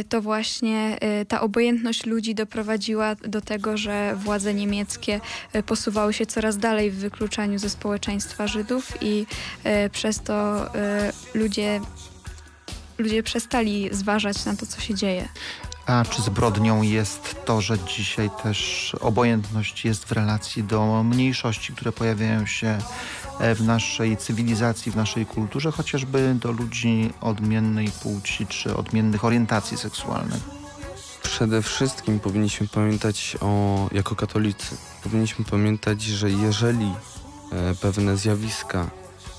to 0.10 0.22
właśnie 0.22 0.98
ta 1.28 1.42
obojętność 1.42 2.06
ludzi 2.06 2.36
doprowadziła 2.36 3.16
do 3.16 3.42
tego, 3.42 3.78
że 3.78 4.16
władze 4.16 4.54
niemieckie 4.54 5.22
posuwały 5.66 6.14
się 6.14 6.26
coraz 6.26 6.58
dalej 6.58 6.92
w 6.92 6.96
wykluczaniu 6.96 7.60
ze 7.60 7.70
społeczeństwa 7.70 8.48
Żydów 8.48 8.94
i 9.02 9.26
przez 9.92 10.22
to 10.22 10.70
ludzie, 11.34 11.82
ludzie 12.98 13.24
przestali 13.24 13.90
zważać 13.92 14.46
na 14.46 14.56
to, 14.56 14.66
co 14.66 14.82
się 14.82 14.94
dzieje. 14.94 15.28
A 15.86 16.06
czy 16.06 16.22
zbrodnią 16.22 16.82
jest 16.82 17.36
to, 17.46 17.62
że 17.62 17.80
dzisiaj 17.80 18.30
też 18.44 18.92
obojętność 19.02 19.86
jest 19.86 20.06
w 20.06 20.12
relacji 20.12 20.64
do 20.64 21.04
mniejszości, 21.04 21.74
które 21.74 21.92
pojawiają 21.92 22.46
się 22.46 22.78
e, 23.40 23.56
w 23.56 23.62
naszej 23.62 24.18
cywilizacji, 24.18 24.92
w 24.92 24.96
naszej 24.96 25.26
kulturze, 25.26 25.72
chociażby 25.72 26.36
do 26.42 26.52
ludzi 26.52 27.14
odmiennej 27.22 27.90
płci 28.04 28.48
czy 28.48 28.76
odmiennych 28.76 29.26
orientacji 29.26 29.78
seksualnych? 29.78 30.42
Przede 31.24 31.62
wszystkim 31.62 32.20
powinniśmy 32.20 32.68
pamiętać 32.68 33.38
o, 33.42 33.78
jako 33.92 34.16
katolicy, 34.16 34.78
powinniśmy 35.04 35.46
pamiętać, 35.46 36.02
że 36.02 36.32
jeżeli 36.32 36.94
e, 37.52 37.76
pewne 37.76 38.18
zjawiska 38.18 38.90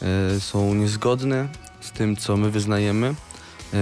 e, 0.02 0.40
są 0.40 0.74
niezgodne 0.74 1.48
z 1.80 1.90
tym, 1.90 2.16
co 2.16 2.36
my 2.36 2.50
wyznajemy, 2.50 3.14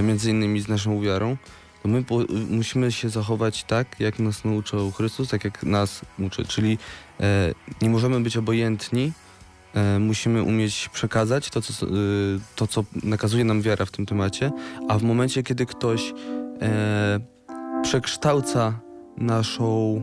między 0.03 0.31
innymi 0.31 0.61
z 0.61 0.69
naszą 0.69 1.01
wiarą, 1.01 1.37
my 1.85 2.05
po, 2.05 2.21
musimy 2.51 2.93
się 2.93 3.09
zachować 3.09 3.65
tak, 3.65 4.01
jak 4.01 4.19
nas 4.19 4.45
nauczył 4.45 4.91
Chrystus, 4.91 5.29
tak 5.29 5.45
jak 5.45 5.63
nas 5.63 6.01
uczy, 6.19 6.45
czyli 6.45 6.79
e, 7.21 7.55
nie 7.83 7.91
możemy 7.91 8.21
być 8.21 8.37
obojętni, 8.37 9.13
e, 9.75 9.99
musimy 9.99 10.43
umieć 10.43 10.89
przekazać 10.89 11.51
to 11.51 11.63
co, 11.63 11.87
e, 11.87 11.91
to, 12.57 12.67
co 12.67 12.85
nakazuje 13.03 13.45
nam 13.45 13.63
wiara 13.63 13.85
w 13.85 13.91
tym 13.91 14.07
temacie, 14.07 14.51
a 14.89 14.99
w 14.99 15.03
momencie, 15.03 15.43
kiedy 15.43 15.67
ktoś 15.67 16.15
e, 16.63 17.21
przekształca 17.83 18.81
naszą, 19.17 19.97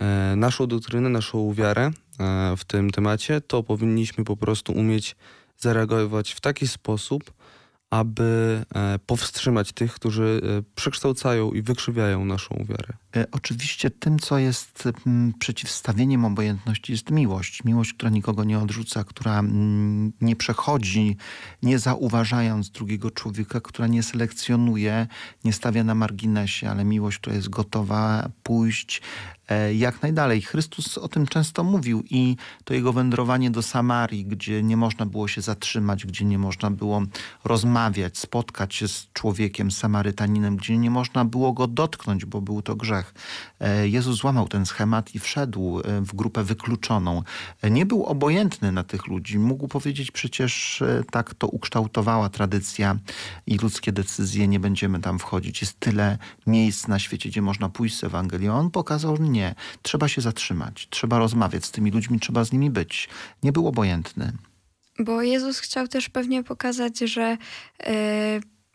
e, 0.00 0.36
naszą 0.36 0.66
doktrynę, 0.66 1.08
naszą 1.08 1.54
wiarę 1.54 1.90
e, 2.20 2.54
w 2.56 2.64
tym 2.64 2.90
temacie, 2.90 3.40
to 3.40 3.62
powinniśmy 3.62 4.24
po 4.24 4.36
prostu 4.36 4.72
umieć 4.72 5.16
zareagować 5.58 6.32
w 6.32 6.40
taki 6.40 6.68
sposób, 6.68 7.32
aby 7.94 8.62
e, 8.74 8.98
powstrzymać 8.98 9.72
tych, 9.72 9.94
którzy 9.94 10.40
e, 10.58 10.62
przekształcają 10.74 11.52
i 11.52 11.62
wykrzywiają 11.62 12.24
naszą 12.24 12.64
wiarę. 12.68 12.94
E, 13.16 13.26
Oczywiście 13.32 13.90
tym, 13.90 14.18
co 14.18 14.38
jest 14.38 14.88
przeciwstawieniem 15.38 16.24
obojętności, 16.24 16.92
jest 16.92 17.10
miłość. 17.10 17.64
Miłość, 17.64 17.92
która 17.92 18.10
nikogo 18.10 18.44
nie 18.44 18.58
odrzuca, 18.58 19.04
która 19.04 19.42
nie 20.20 20.36
przechodzi, 20.36 21.16
nie 21.62 21.78
zauważając 21.78 22.70
drugiego 22.70 23.10
człowieka, 23.10 23.60
która 23.60 23.86
nie 23.86 24.02
selekcjonuje, 24.02 25.06
nie 25.44 25.52
stawia 25.52 25.84
na 25.84 25.94
marginesie, 25.94 26.70
ale 26.70 26.84
miłość, 26.84 27.18
która 27.18 27.36
jest 27.36 27.48
gotowa 27.48 28.28
pójść 28.42 29.02
jak 29.74 30.02
najdalej. 30.02 30.42
Chrystus 30.42 30.98
o 30.98 31.08
tym 31.08 31.26
często 31.26 31.64
mówił 31.64 32.02
i 32.10 32.36
to 32.64 32.74
jego 32.74 32.92
wędrowanie 32.92 33.50
do 33.50 33.62
Samarii, 33.62 34.24
gdzie 34.24 34.62
nie 34.62 34.76
można 34.76 35.06
było 35.06 35.28
się 35.28 35.40
zatrzymać, 35.40 36.06
gdzie 36.06 36.24
nie 36.24 36.38
można 36.38 36.70
było 36.70 37.02
rozmawiać, 37.44 38.18
spotkać 38.18 38.74
się 38.74 38.88
z 38.88 39.08
człowiekiem, 39.12 39.70
Samarytaninem, 39.70 40.56
gdzie 40.56 40.78
nie 40.78 40.90
można 40.90 41.24
było 41.24 41.52
go 41.52 41.66
dotknąć, 41.66 42.24
bo 42.24 42.40
był 42.40 42.62
to 42.62 42.76
grzech. 42.76 43.14
E, 43.60 43.88
Jezus 43.88 44.16
złamał 44.18 44.48
ten 44.48 44.66
schemat 44.66 45.14
i 45.14 45.18
wszedł 45.18 45.80
e, 45.80 46.00
w 46.00 46.14
grupę 46.14 46.44
wykluczoną. 46.44 47.22
E, 47.62 47.70
Nie 47.70 47.86
był 47.86 48.04
obojętny 48.04 48.72
na 48.72 48.82
tych 48.82 49.06
ludzi. 49.06 49.38
Mógł 49.38 49.68
powiedzieć 49.68 50.10
przecież 50.10 50.82
e, 50.82 51.02
tak 51.10 51.34
to 51.34 51.46
ukształtowała 51.46 52.28
tradycja 52.28 52.98
i 53.46 53.58
ludzkie 53.58 53.92
decyzje, 53.92 54.48
nie 54.48 54.60
będziemy 54.60 55.00
tam 55.00 55.18
wchodzić. 55.18 55.60
Jest 55.60 55.80
tyle 55.80 56.18
miejsc 56.46 56.88
na 56.88 56.98
świecie, 56.98 57.28
gdzie 57.28 57.42
można 57.42 57.68
pójść 57.68 57.96
z 57.98 58.04
Ewangelią. 58.04 58.54
On 58.58 58.70
pokazał, 58.70 59.16
że 59.16 59.22
nie. 59.34 59.54
Trzeba 59.82 60.08
się 60.08 60.20
zatrzymać, 60.20 60.86
trzeba 60.90 61.18
rozmawiać 61.18 61.64
z 61.64 61.70
tymi 61.70 61.90
ludźmi, 61.90 62.20
trzeba 62.20 62.44
z 62.44 62.52
nimi 62.52 62.70
być. 62.70 63.08
Nie 63.42 63.52
był 63.52 63.68
obojętny. 63.68 64.32
Bo 64.98 65.22
Jezus 65.22 65.58
chciał 65.58 65.88
też 65.88 66.08
pewnie 66.08 66.44
pokazać, 66.44 66.98
że 66.98 67.36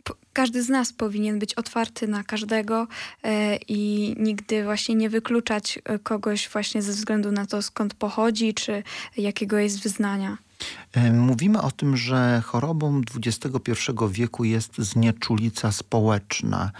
po- 0.03 0.15
każdy 0.33 0.63
z 0.63 0.69
nas 0.69 0.93
powinien 0.93 1.39
być 1.39 1.53
otwarty 1.53 2.07
na 2.07 2.23
każdego 2.23 2.87
e, 3.23 3.55
i 3.67 4.15
nigdy 4.19 4.63
właśnie 4.63 4.95
nie 4.95 5.09
wykluczać 5.09 5.79
e, 5.85 5.99
kogoś 5.99 6.49
właśnie 6.49 6.81
ze 6.81 6.91
względu 6.91 7.31
na 7.31 7.45
to, 7.45 7.61
skąd 7.61 7.93
pochodzi, 7.93 8.53
czy 8.53 8.83
jakiego 9.17 9.57
jest 9.57 9.83
wyznania. 9.83 10.37
Mówimy 11.13 11.61
o 11.61 11.71
tym, 11.71 11.97
że 11.97 12.41
chorobą 12.45 13.01
XXI 13.15 13.71
wieku 14.09 14.43
jest 14.43 14.77
znieczulica 14.77 15.71
społeczna. 15.71 16.71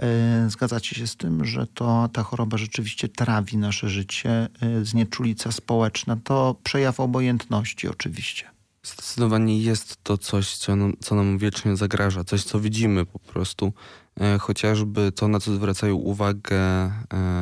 E, 0.00 0.50
Zgadzacie 0.50 0.94
się 0.94 1.06
z 1.06 1.16
tym, 1.16 1.44
że 1.44 1.66
to 1.66 2.08
ta 2.12 2.22
choroba 2.22 2.56
rzeczywiście 2.56 3.08
trawi 3.08 3.56
nasze 3.56 3.88
życie? 3.88 4.30
E, 4.30 4.84
Znieczulica 4.84 5.52
społeczna 5.52 6.16
to 6.24 6.56
przejaw 6.62 7.00
obojętności 7.00 7.88
oczywiście. 7.88 8.50
Zdecydowanie 8.82 9.58
jest 9.58 10.04
to 10.04 10.18
coś, 10.18 10.56
co 10.56 10.76
nam, 10.76 10.92
co 11.00 11.14
nam 11.14 11.38
wiecznie 11.38 11.76
zagraża, 11.76 12.24
coś, 12.24 12.44
co 12.44 12.60
widzimy 12.60 13.06
po 13.06 13.18
prostu. 13.18 13.72
E, 14.20 14.38
chociażby 14.38 15.12
to, 15.12 15.28
na 15.28 15.40
co 15.40 15.54
zwracają 15.54 15.94
uwagę 15.94 16.90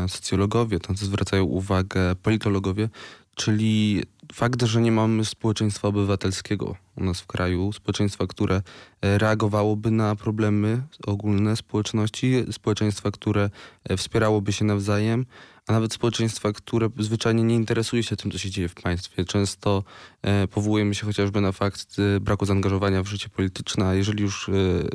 socjologowie, 0.09 0.81
to, 0.81 0.93
na 0.93 0.99
co 0.99 1.07
zwracają 1.07 1.45
uwagę 1.45 2.17
politologowie, 2.17 2.89
czyli 3.35 4.03
fakt, 4.33 4.63
że 4.63 4.81
nie 4.81 4.93
mamy 4.93 5.25
społeczeństwa 5.25 5.89
obywatelskiego 5.89 6.77
u 6.97 7.05
nas 7.05 7.21
w 7.21 7.27
kraju, 7.27 7.73
społeczeństwa, 7.73 8.27
które 8.27 8.63
e, 9.03 9.19
reagowałoby 9.19 9.91
na 9.91 10.17
problemy 10.17 10.83
ogólne 11.07 11.57
społeczności, 11.57 12.45
społeczeństwa, 12.51 13.11
które 13.11 13.51
e, 13.85 13.97
wspierałoby 13.97 14.53
się 14.53 14.65
nawzajem, 14.65 15.27
a 15.67 15.73
nawet 15.73 15.93
społeczeństwa, 15.93 16.53
które 16.53 16.89
zwyczajnie 16.99 17.43
nie 17.43 17.55
interesuje 17.55 18.03
się 18.03 18.17
tym, 18.17 18.31
co 18.31 18.39
się 18.39 18.51
dzieje 18.51 18.69
w 18.69 18.75
państwie. 18.75 19.25
Często 19.25 19.85
e, 20.23 20.49
powołujemy 20.49 20.95
się 20.95 21.07
chociażby 21.07 21.41
na 21.41 21.53
fakt 21.53 21.97
braku 22.21 22.47
zaangażowania 22.47 23.03
w 23.03 23.07
życie 23.07 23.29
polityczne, 23.29 23.87
a 23.87 23.95
jeżeli 23.95 24.23
już 24.23 24.51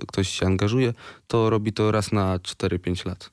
ktoś 0.08 0.30
się 0.30 0.46
angażuje, 0.46 0.94
to 1.28 1.50
robi 1.50 1.74
to 1.74 1.92
raz 1.92 2.12
na 2.12 2.38
4-5 2.38 3.06
lat. 3.06 3.30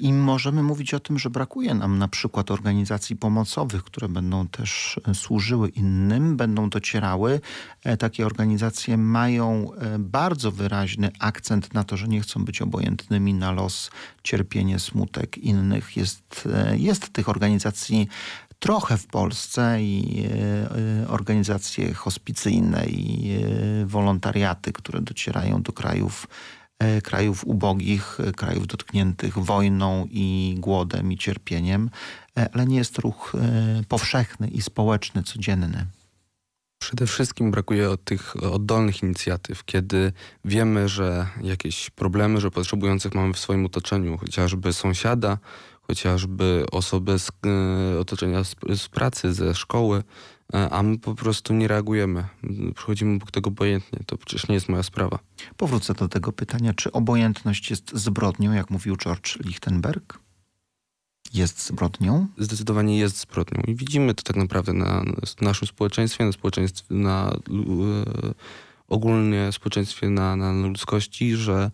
I 0.00 0.12
możemy 0.12 0.62
mówić 0.62 0.94
o 0.94 1.00
tym, 1.00 1.18
że 1.18 1.30
brakuje 1.30 1.74
nam 1.74 1.98
na 1.98 2.08
przykład 2.08 2.50
organizacji 2.50 3.16
pomocowych, 3.16 3.84
które 3.84 4.08
będą 4.08 4.48
też 4.48 5.00
e, 5.08 5.14
służyły 5.14 5.68
innym, 5.68 6.36
będą 6.36 6.70
docierały. 6.70 7.40
E, 7.84 7.96
Takie 7.96 8.26
organizacje 8.26 8.96
mają 8.96 9.72
e, 9.74 9.98
bardzo 9.98 10.52
wyraźny 10.52 11.10
akcent 11.18 11.74
na 11.74 11.84
to, 11.84 11.96
że 11.96 12.08
nie 12.08 12.20
chcą 12.20 12.44
być 12.44 12.62
obojętnymi 12.62 13.34
na 13.34 13.52
los, 13.52 13.90
cierpienie, 14.22 14.78
smutek 14.78 15.38
innych. 15.38 15.96
Jest, 15.96 16.48
jest 16.72 17.12
tych 17.12 17.28
organizacji 17.28 18.08
trochę 18.58 18.98
w 18.98 19.06
Polsce 19.06 19.82
i 19.82 20.24
organizacje 21.08 21.94
hospicyjne 21.94 22.86
i 22.86 23.30
wolontariaty, 23.84 24.72
które 24.72 25.00
docierają 25.00 25.62
do 25.62 25.72
krajów 25.72 26.26
krajów 27.04 27.44
ubogich, 27.44 28.20
e, 28.20 28.32
krajów 28.32 28.66
dotkniętych 28.66 29.38
wojną 29.38 30.06
i 30.10 30.56
głodem 30.58 31.12
i 31.12 31.16
cierpieniem, 31.16 31.90
e, 32.38 32.48
ale 32.52 32.66
nie 32.66 32.76
jest 32.76 32.98
ruch 32.98 33.32
e, 33.34 33.82
powszechny 33.88 34.48
i 34.48 34.62
społeczny, 34.62 35.22
codzienny. 35.22 35.86
Przede 36.82 37.06
wszystkim 37.06 37.50
brakuje 37.50 37.88
tych 38.04 38.42
oddolnych 38.42 39.02
inicjatyw, 39.02 39.64
kiedy 39.64 40.12
wiemy, 40.44 40.88
że 40.88 41.26
jakieś 41.42 41.90
problemy, 41.90 42.40
że 42.40 42.50
potrzebujących 42.50 43.14
mamy 43.14 43.34
w 43.34 43.38
swoim 43.38 43.66
otoczeniu, 43.66 44.18
chociażby 44.18 44.72
sąsiada, 44.72 45.38
chociażby 45.82 46.64
osobę 46.72 47.18
z 47.18 47.30
e, 47.46 47.98
otoczenia 47.98 48.44
z, 48.74 48.88
pracy, 48.88 49.34
ze 49.34 49.54
szkoły, 49.54 49.98
e, 49.98 50.02
a 50.70 50.82
my 50.82 50.98
po 50.98 51.14
prostu 51.14 51.54
nie 51.54 51.68
reagujemy. 51.68 52.24
Przychodzimy 52.74 53.16
obok 53.16 53.30
tego 53.30 53.48
obojętnie. 53.48 53.98
To 54.06 54.16
przecież 54.16 54.48
nie 54.48 54.54
jest 54.54 54.68
moja 54.68 54.82
sprawa. 54.82 55.18
Powrócę 55.56 55.94
do 55.94 56.08
tego 56.08 56.32
pytania, 56.32 56.74
czy 56.74 56.92
obojętność 56.92 57.70
jest 57.70 57.90
zbrodnią, 57.94 58.52
jak 58.52 58.70
mówił 58.70 58.96
George 58.96 59.38
Lichtenberg? 59.44 60.18
Jest 61.34 61.66
zbrodnią? 61.66 62.26
Zdecydowanie 62.38 62.98
jest 62.98 63.20
zbrodnią 63.20 63.62
i 63.66 63.74
widzimy 63.74 64.14
to 64.14 64.22
tak 64.22 64.36
naprawdę 64.36 64.72
na, 64.72 65.02
na 65.02 65.12
naszym 65.40 65.68
społeczeństwie, 65.68 66.24
na 66.24 66.32
społeczeństwie, 66.32 66.94
na 66.94 67.30
e, 67.30 68.34
ogólnie 68.88 69.52
społeczeństwie, 69.52 70.10
na, 70.10 70.36
na 70.36 70.52
ludzkości, 70.52 71.36
że 71.36 71.70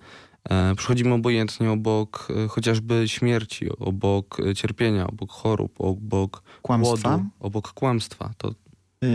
e, 0.51 0.75
przychodzimy 0.75 1.15
obojętnie 1.15 1.71
obok 1.71 2.29
e, 2.45 2.49
chociażby 2.49 3.09
śmierci, 3.09 3.69
obok 3.79 4.41
e, 4.41 4.55
cierpienia, 4.55 5.07
obok 5.07 5.33
chorób, 5.33 5.81
obok 5.81 6.43
Kłamstwa? 6.63 7.09
głodu, 7.09 7.25
obok 7.41 7.73
kłamstwa. 7.73 8.31
To 8.39 8.55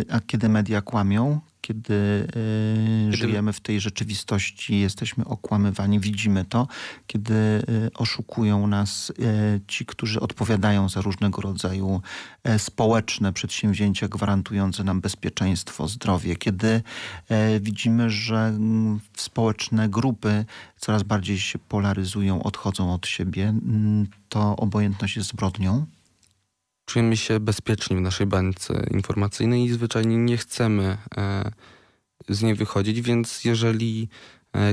A 0.09 0.19
kiedy 0.19 0.49
media 0.49 0.81
kłamią, 0.81 1.41
kiedy, 1.63 2.27
y, 3.09 3.13
żyjemy 3.17 3.53
w 3.53 3.59
tej 3.59 3.79
rzeczywistości, 3.79 4.79
jesteśmy 4.79 5.25
okłamywani, 5.25 5.99
widzimy 5.99 6.45
to, 6.45 6.67
kiedy 7.07 7.33
y, 7.33 7.91
oszukują 7.93 8.67
nas 8.67 9.09
y, 9.09 9.61
ci, 9.67 9.85
którzy 9.85 10.19
odpowiadają 10.19 10.89
za 10.89 11.01
różnego 11.01 11.41
rodzaju 11.41 12.01
e, 12.43 12.59
społeczne 12.59 13.33
przedsięwzięcia 13.33 14.07
gwarantujące 14.07 14.83
nam 14.83 15.01
bezpieczeństwo, 15.01 15.87
zdrowie, 15.87 16.35
kiedy 16.35 16.81
e, 17.29 17.59
widzimy, 17.59 18.09
że 18.09 18.37
mm, 18.37 18.99
społeczne 19.17 19.89
grupy 19.89 20.45
coraz 20.77 21.03
bardziej 21.03 21.39
się 21.39 21.59
polaryzują, 21.59 22.43
odchodzą 22.43 22.93
od 22.93 23.07
siebie, 23.07 23.43
mm, 23.43 24.07
to 24.29 24.55
obojętność 24.55 25.15
jest 25.15 25.29
zbrodnią. 25.29 25.85
Czujemy 26.85 27.17
się 27.17 27.39
bezpieczni 27.39 27.97
w 27.97 28.01
naszej 28.01 28.27
bańce 28.27 28.87
informacyjnej 28.91 29.63
i 29.63 29.69
zwyczajnie 29.69 30.17
nie 30.17 30.37
chcemy 30.37 30.97
e, 31.17 31.51
z 32.29 32.41
niej 32.41 32.55
wychodzić, 32.55 33.01
więc 33.01 33.45
jeżeli 33.45 34.09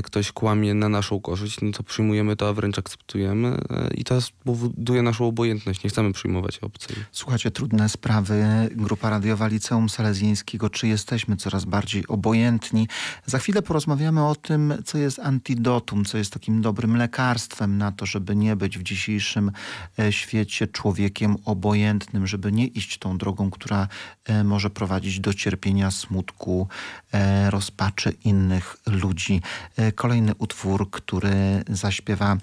ktoś 0.03 0.31
kłamie 0.31 0.73
na 0.73 0.89
naszą 0.89 1.21
korzyść, 1.21 1.61
no 1.61 1.71
to 1.71 1.83
przyjmujemy 1.83 2.35
to, 2.35 2.49
a 2.49 2.53
wręcz 2.53 2.79
akceptujemy 2.79 3.47
e, 3.47 3.93
i 3.93 4.03
to 4.03 4.21
spowoduje 4.21 5.01
naszą 5.01 5.27
obojętność. 5.27 5.83
Nie 5.83 5.89
chcemy 5.89 6.13
przyjmować 6.13 6.59
obcej. 6.59 6.95
Słuchajcie, 7.11 7.51
trudne 7.51 7.89
sprawy. 7.89 8.45
Grupa 8.75 9.09
radiowa 9.09 9.47
Liceum 9.47 9.89
Salezjańskiego. 9.89 10.69
Czy 10.69 10.87
jesteśmy 10.87 11.37
coraz 11.37 11.65
bardziej 11.65 12.07
obojętni? 12.07 12.87
Za 13.25 13.39
chwilę 13.39 13.61
porozmawiamy 13.61 14.27
o 14.27 14.35
tym, 14.35 14.73
co 14.85 14.97
jest 14.97 15.19
antidotum, 15.19 16.05
co 16.05 16.17
jest 16.17 16.33
takim 16.33 16.61
dobrym 16.61 16.97
lekarstwem 16.97 17.77
na 17.77 17.91
to, 17.91 18.05
żeby 18.05 18.35
nie 18.35 18.55
być 18.55 18.77
w 18.77 18.83
dzisiejszym 18.83 19.51
e, 19.99 20.11
świecie 20.11 20.67
człowiekiem 20.67 21.35
obojętnym, 21.45 22.27
żeby 22.27 22.51
nie 22.51 22.67
iść 22.67 22.97
tą 22.97 23.17
drogą, 23.17 23.51
która 23.51 23.87
e, 24.25 24.43
może 24.43 24.69
prowadzić 24.69 25.19
do 25.19 25.33
cierpienia, 25.33 25.91
smutku, 25.91 26.67
e, 27.13 27.51
rozpaczy 27.51 28.13
innych 28.23 28.77
ludzi. 28.85 29.41
E, 29.77 29.91
Kolejny 29.91 30.35
utwór, 30.37 30.91
który 30.91 31.63
zaśpiewa 31.69 32.37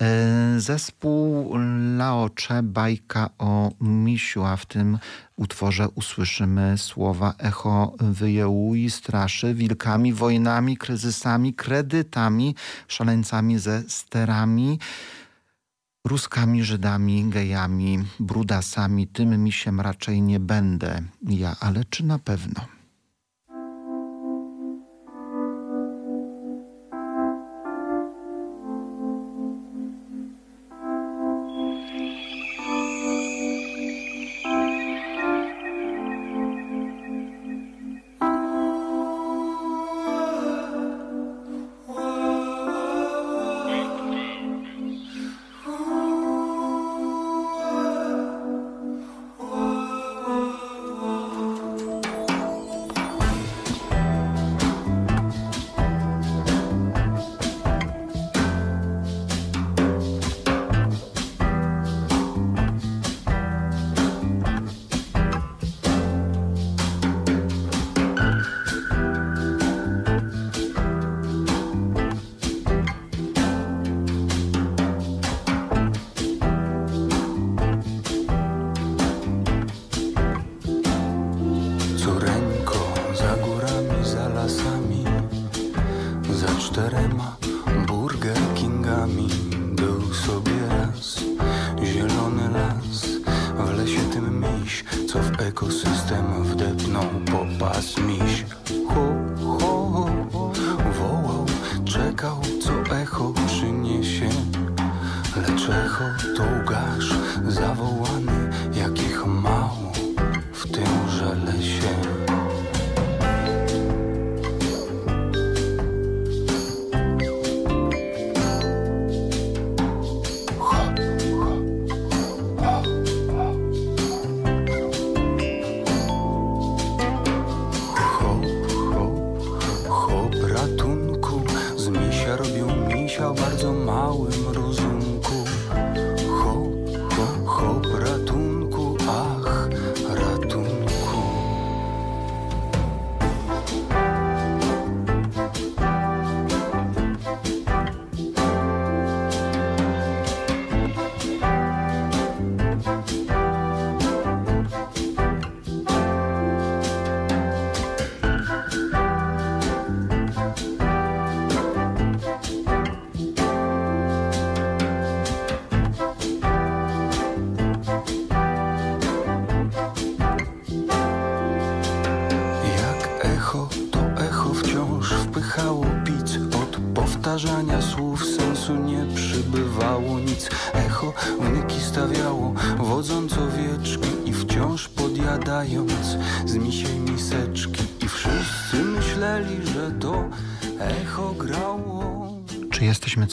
e, 0.00 0.60
zespół 0.60 1.54
Laocze, 1.96 2.62
bajka 2.62 3.30
o 3.38 3.70
misiu, 3.80 4.44
a 4.44 4.56
w 4.56 4.66
tym 4.66 4.98
utworze 5.36 5.88
usłyszymy 5.88 6.78
słowa 6.78 7.34
echo 7.38 7.94
wyjełu 7.98 8.74
i 8.74 8.90
straszy 8.90 9.54
wilkami, 9.54 10.12
wojnami, 10.12 10.76
kryzysami, 10.76 11.54
kredytami, 11.54 12.54
szaleńcami 12.88 13.58
ze 13.58 13.82
sterami, 13.88 14.78
Ruskami, 16.04 16.64
Żydami, 16.64 17.24
gejami, 17.30 17.98
brudasami, 18.20 19.06
tym 19.06 19.44
misiem 19.44 19.80
raczej 19.80 20.22
nie 20.22 20.40
będę 20.40 21.02
ja, 21.22 21.56
ale 21.60 21.84
czy 21.84 22.04
na 22.04 22.18
pewno? 22.18 22.81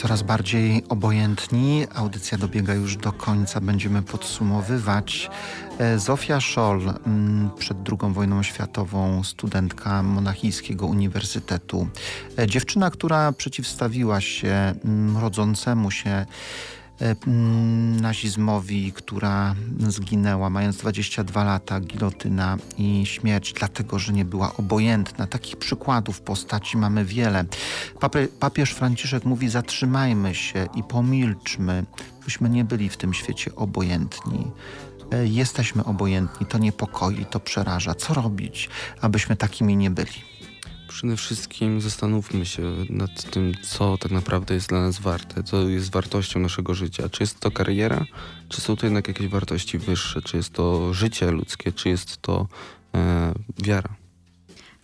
Coraz 0.01 0.23
bardziej 0.23 0.83
obojętni? 0.89 1.87
Audycja 1.95 2.37
dobiega 2.37 2.73
już 2.73 2.97
do 2.97 3.11
końca. 3.11 3.61
Będziemy 3.61 4.01
podsumowywać. 4.01 5.29
E, 5.79 5.99
Zofia 5.99 6.41
Scholl, 6.41 6.81
mm, 7.05 7.49
przed 7.57 7.77
II 7.89 8.13
wojną 8.13 8.43
światową 8.43 9.23
studentka 9.23 10.03
Monachijskiego 10.03 10.87
Uniwersytetu. 10.87 11.87
E, 12.39 12.47
Dziewczyna, 12.47 12.91
która 12.91 13.31
przeciwstawiła 13.31 14.21
się 14.21 14.73
mm, 14.85 15.17
rodzącemu 15.17 15.91
się 15.91 16.25
nazizmowi, 18.01 18.91
która 18.91 19.55
zginęła 19.87 20.49
mając 20.49 20.77
22 20.77 21.43
lata, 21.43 21.79
gilotyna 21.79 22.57
i 22.77 23.05
śmierć, 23.05 23.53
dlatego 23.53 23.99
że 23.99 24.13
nie 24.13 24.25
była 24.25 24.55
obojętna. 24.57 25.27
Takich 25.27 25.57
przykładów 25.57 26.21
postaci 26.21 26.77
mamy 26.77 27.05
wiele. 27.05 27.45
Papie, 27.99 28.27
papież 28.39 28.71
Franciszek 28.71 29.25
mówi: 29.25 29.49
zatrzymajmy 29.49 30.35
się 30.35 30.67
i 30.75 30.83
pomilczmy, 30.83 31.85
byśmy 32.25 32.49
nie 32.49 32.63
byli 32.63 32.89
w 32.89 32.97
tym 32.97 33.13
świecie 33.13 33.55
obojętni. 33.55 34.51
E, 35.11 35.27
Jesteśmy 35.27 35.83
obojętni, 35.83 36.47
to 36.47 36.57
niepokoi, 36.57 37.25
to 37.25 37.39
przeraża. 37.39 37.95
Co 37.95 38.13
robić, 38.13 38.69
abyśmy 39.01 39.35
takimi 39.35 39.75
nie 39.75 39.89
byli? 39.89 40.38
Przede 40.89 41.17
wszystkim 41.17 41.81
zastanówmy 41.81 42.45
się 42.45 42.61
nad 42.89 43.31
tym, 43.31 43.53
co 43.61 43.97
tak 43.97 44.11
naprawdę 44.11 44.53
jest 44.53 44.69
dla 44.69 44.81
nas 44.81 44.99
warte, 44.99 45.43
co 45.43 45.69
jest 45.69 45.91
wartością 45.91 46.39
naszego 46.39 46.73
życia. 46.73 47.09
Czy 47.09 47.23
jest 47.23 47.39
to 47.39 47.51
kariera, 47.51 48.05
czy 48.49 48.61
są 48.61 48.75
to 48.75 48.85
jednak 48.85 49.07
jakieś 49.07 49.27
wartości 49.27 49.77
wyższe, 49.77 50.21
czy 50.21 50.37
jest 50.37 50.53
to 50.53 50.93
życie 50.93 51.31
ludzkie, 51.31 51.71
czy 51.71 51.89
jest 51.89 52.17
to 52.17 52.47
e, 52.95 53.33
wiara. 53.63 53.89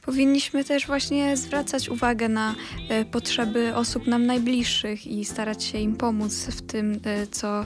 Powinniśmy 0.06 0.64
też 0.64 0.88
właśnie 0.88 1.38
zwracać 1.38 1.90
uwagę 1.90 2.30
na 2.30 2.56
e, 2.90 3.06
potrzeby 3.06 3.76
osób 3.76 4.08
nam 4.08 4.26
najbliższych 4.26 5.08
i 5.08 5.26
starać 5.26 5.64
się 5.64 5.78
im 5.78 5.96
pomóc 5.96 6.34
w 6.46 6.62
tym, 6.62 7.00
e, 7.04 7.28
co 7.28 7.66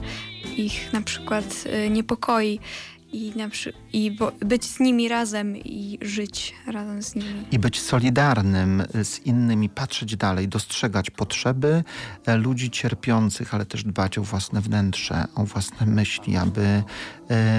ich 0.56 0.92
na 0.92 1.02
przykład 1.02 1.64
e, 1.66 1.90
niepokoi 1.90 2.60
i, 3.12 3.32
na 3.36 3.48
przy, 3.48 3.72
i 3.92 4.16
być 4.40 4.64
z 4.64 4.80
nimi 4.80 5.08
razem 5.08 5.56
i 5.56 5.98
żyć 6.02 6.54
razem 6.66 7.02
z 7.02 7.14
nimi. 7.14 7.44
I 7.52 7.58
być 7.58 7.80
solidarnym 7.80 8.82
z 9.04 9.18
innymi, 9.18 9.68
patrzeć 9.68 10.16
dalej, 10.16 10.48
dostrzegać 10.48 11.10
potrzeby 11.10 11.84
e, 12.26 12.36
ludzi 12.36 12.70
cierpiących, 12.70 13.54
ale 13.54 13.66
też 13.66 13.84
dbać 13.84 14.18
o 14.18 14.22
własne 14.22 14.60
wnętrze, 14.60 15.24
o 15.34 15.44
własne 15.44 15.86
myśli, 15.86 16.36
aby 16.36 16.82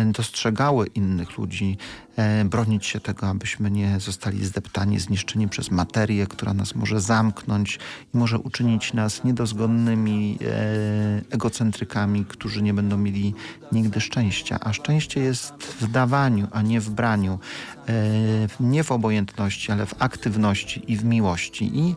dostrzegały 0.05 0.87
innych 0.87 1.37
ludzi, 1.37 1.77
e, 2.15 2.45
bronić 2.45 2.85
się 2.85 2.99
tego, 2.99 3.27
abyśmy 3.27 3.71
nie 3.71 3.99
zostali 3.99 4.45
zdeptani, 4.45 4.99
zniszczeni 4.99 5.49
przez 5.49 5.71
materię, 5.71 6.27
która 6.27 6.53
nas 6.53 6.75
może 6.75 7.01
zamknąć 7.01 7.79
i 8.13 8.17
może 8.17 8.39
uczynić 8.39 8.93
nas 8.93 9.23
niedozgodnymi 9.23 10.39
egocentrykami, 11.29 12.25
którzy 12.25 12.61
nie 12.61 12.73
będą 12.73 12.97
mieli 12.97 13.33
nigdy 13.71 14.01
szczęścia. 14.01 14.59
A 14.61 14.73
szczęście 14.73 15.19
jest 15.19 15.53
w 15.63 15.91
dawaniu, 15.91 16.47
a 16.51 16.61
nie 16.61 16.81
w 16.81 16.89
braniu. 16.89 17.39
Nie 18.59 18.83
w 18.83 18.91
obojętności, 18.91 19.71
ale 19.71 19.85
w 19.85 19.95
aktywności 19.99 20.91
i 20.91 20.97
w 20.97 21.03
miłości. 21.03 21.71
I 21.79 21.95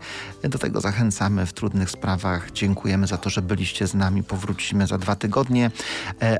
do 0.48 0.58
tego 0.58 0.80
zachęcamy 0.80 1.46
w 1.46 1.52
trudnych 1.52 1.90
sprawach. 1.90 2.52
Dziękujemy 2.52 3.06
za 3.06 3.18
to, 3.18 3.30
że 3.30 3.42
byliście 3.42 3.86
z 3.86 3.94
nami. 3.94 4.22
Powrócimy 4.22 4.86
za 4.86 4.98
dwa 4.98 5.16
tygodnie. 5.16 5.70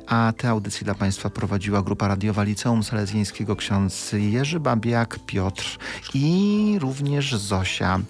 A 0.07 0.33
te 0.37 0.49
audycje 0.49 0.85
dla 0.85 0.95
Państwa 0.95 1.24
prowadziła 1.31 1.83
grupa 1.83 2.09
radiowa 2.09 2.43
Liceum 2.43 2.83
Salezjańskiego 2.83 3.57
ksiądz 3.57 4.13
Jerzy 4.13 4.61
Babiak, 4.61 5.19
Piotr 5.27 5.79
i 6.15 6.77
również 6.81 7.37
Zosia. 7.37 8.01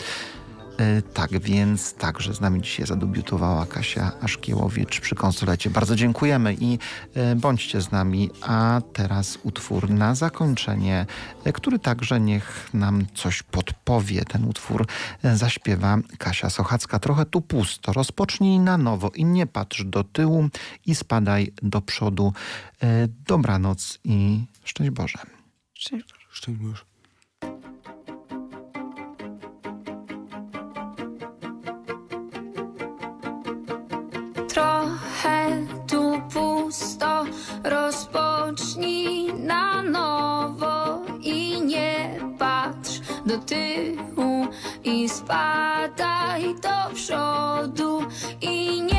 E, 0.79 1.03
Tak 1.03 1.39
więc 1.41 1.95
także 1.95 2.35
z 2.35 2.41
nami 2.41 2.63
dzisiaj 2.63 2.87
zadebiutowała 2.87 3.67
Kasia 3.67 4.13
Aszkiełowicz 4.21 5.01
przy 5.01 5.15
konsolecie. 5.15 5.71
Bardzo 5.71 5.97
dziękujemy 5.97 6.55
i 6.55 6.79
e, 7.15 7.37
bądźcie 7.37 7.81
z 7.81 7.91
nami. 7.91 8.31
A 8.43 8.81
teraz 8.93 9.39
utwór 9.43 9.91
na 9.91 10.15
zakończenie, 10.15 11.07
e, 11.45 11.53
który 11.53 11.79
także 11.79 12.21
niech 12.21 12.71
nam 12.75 13.07
coś 13.15 13.43
podpowie. 13.43 14.25
Ten 14.25 14.45
utwór 14.45 14.87
zaśpiewa 15.35 15.99
Kasia 16.19 16.51
Sochacka. 16.51 16.99
Trochę 16.99 17.27
tu 17.27 17.41
pusto. 17.41 17.93
Rozpocznij 17.93 18.59
na 18.59 18.79
nowo 18.79 19.11
i 19.15 19.25
nie 19.25 19.47
patrz 19.47 19.85
do 19.85 20.05
tyłu 20.05 20.49
i 20.87 20.95
spadaj 20.95 21.53
do 21.63 21.81
przodu. 21.81 22.33
Dobranoc 23.27 23.99
i 24.05 24.45
szczęść 24.65 24.91
Boże. 24.91 25.19
Szczęść 25.75 26.05
Boże. 26.13 26.27
Szczęść 26.31 26.59
Boże. 26.59 26.94
Tyłu 43.47 44.47
i 44.85 45.09
spadaj 45.09 46.55
do 46.63 46.95
przodu 46.95 48.03
i 48.41 48.83
nie 48.83 48.94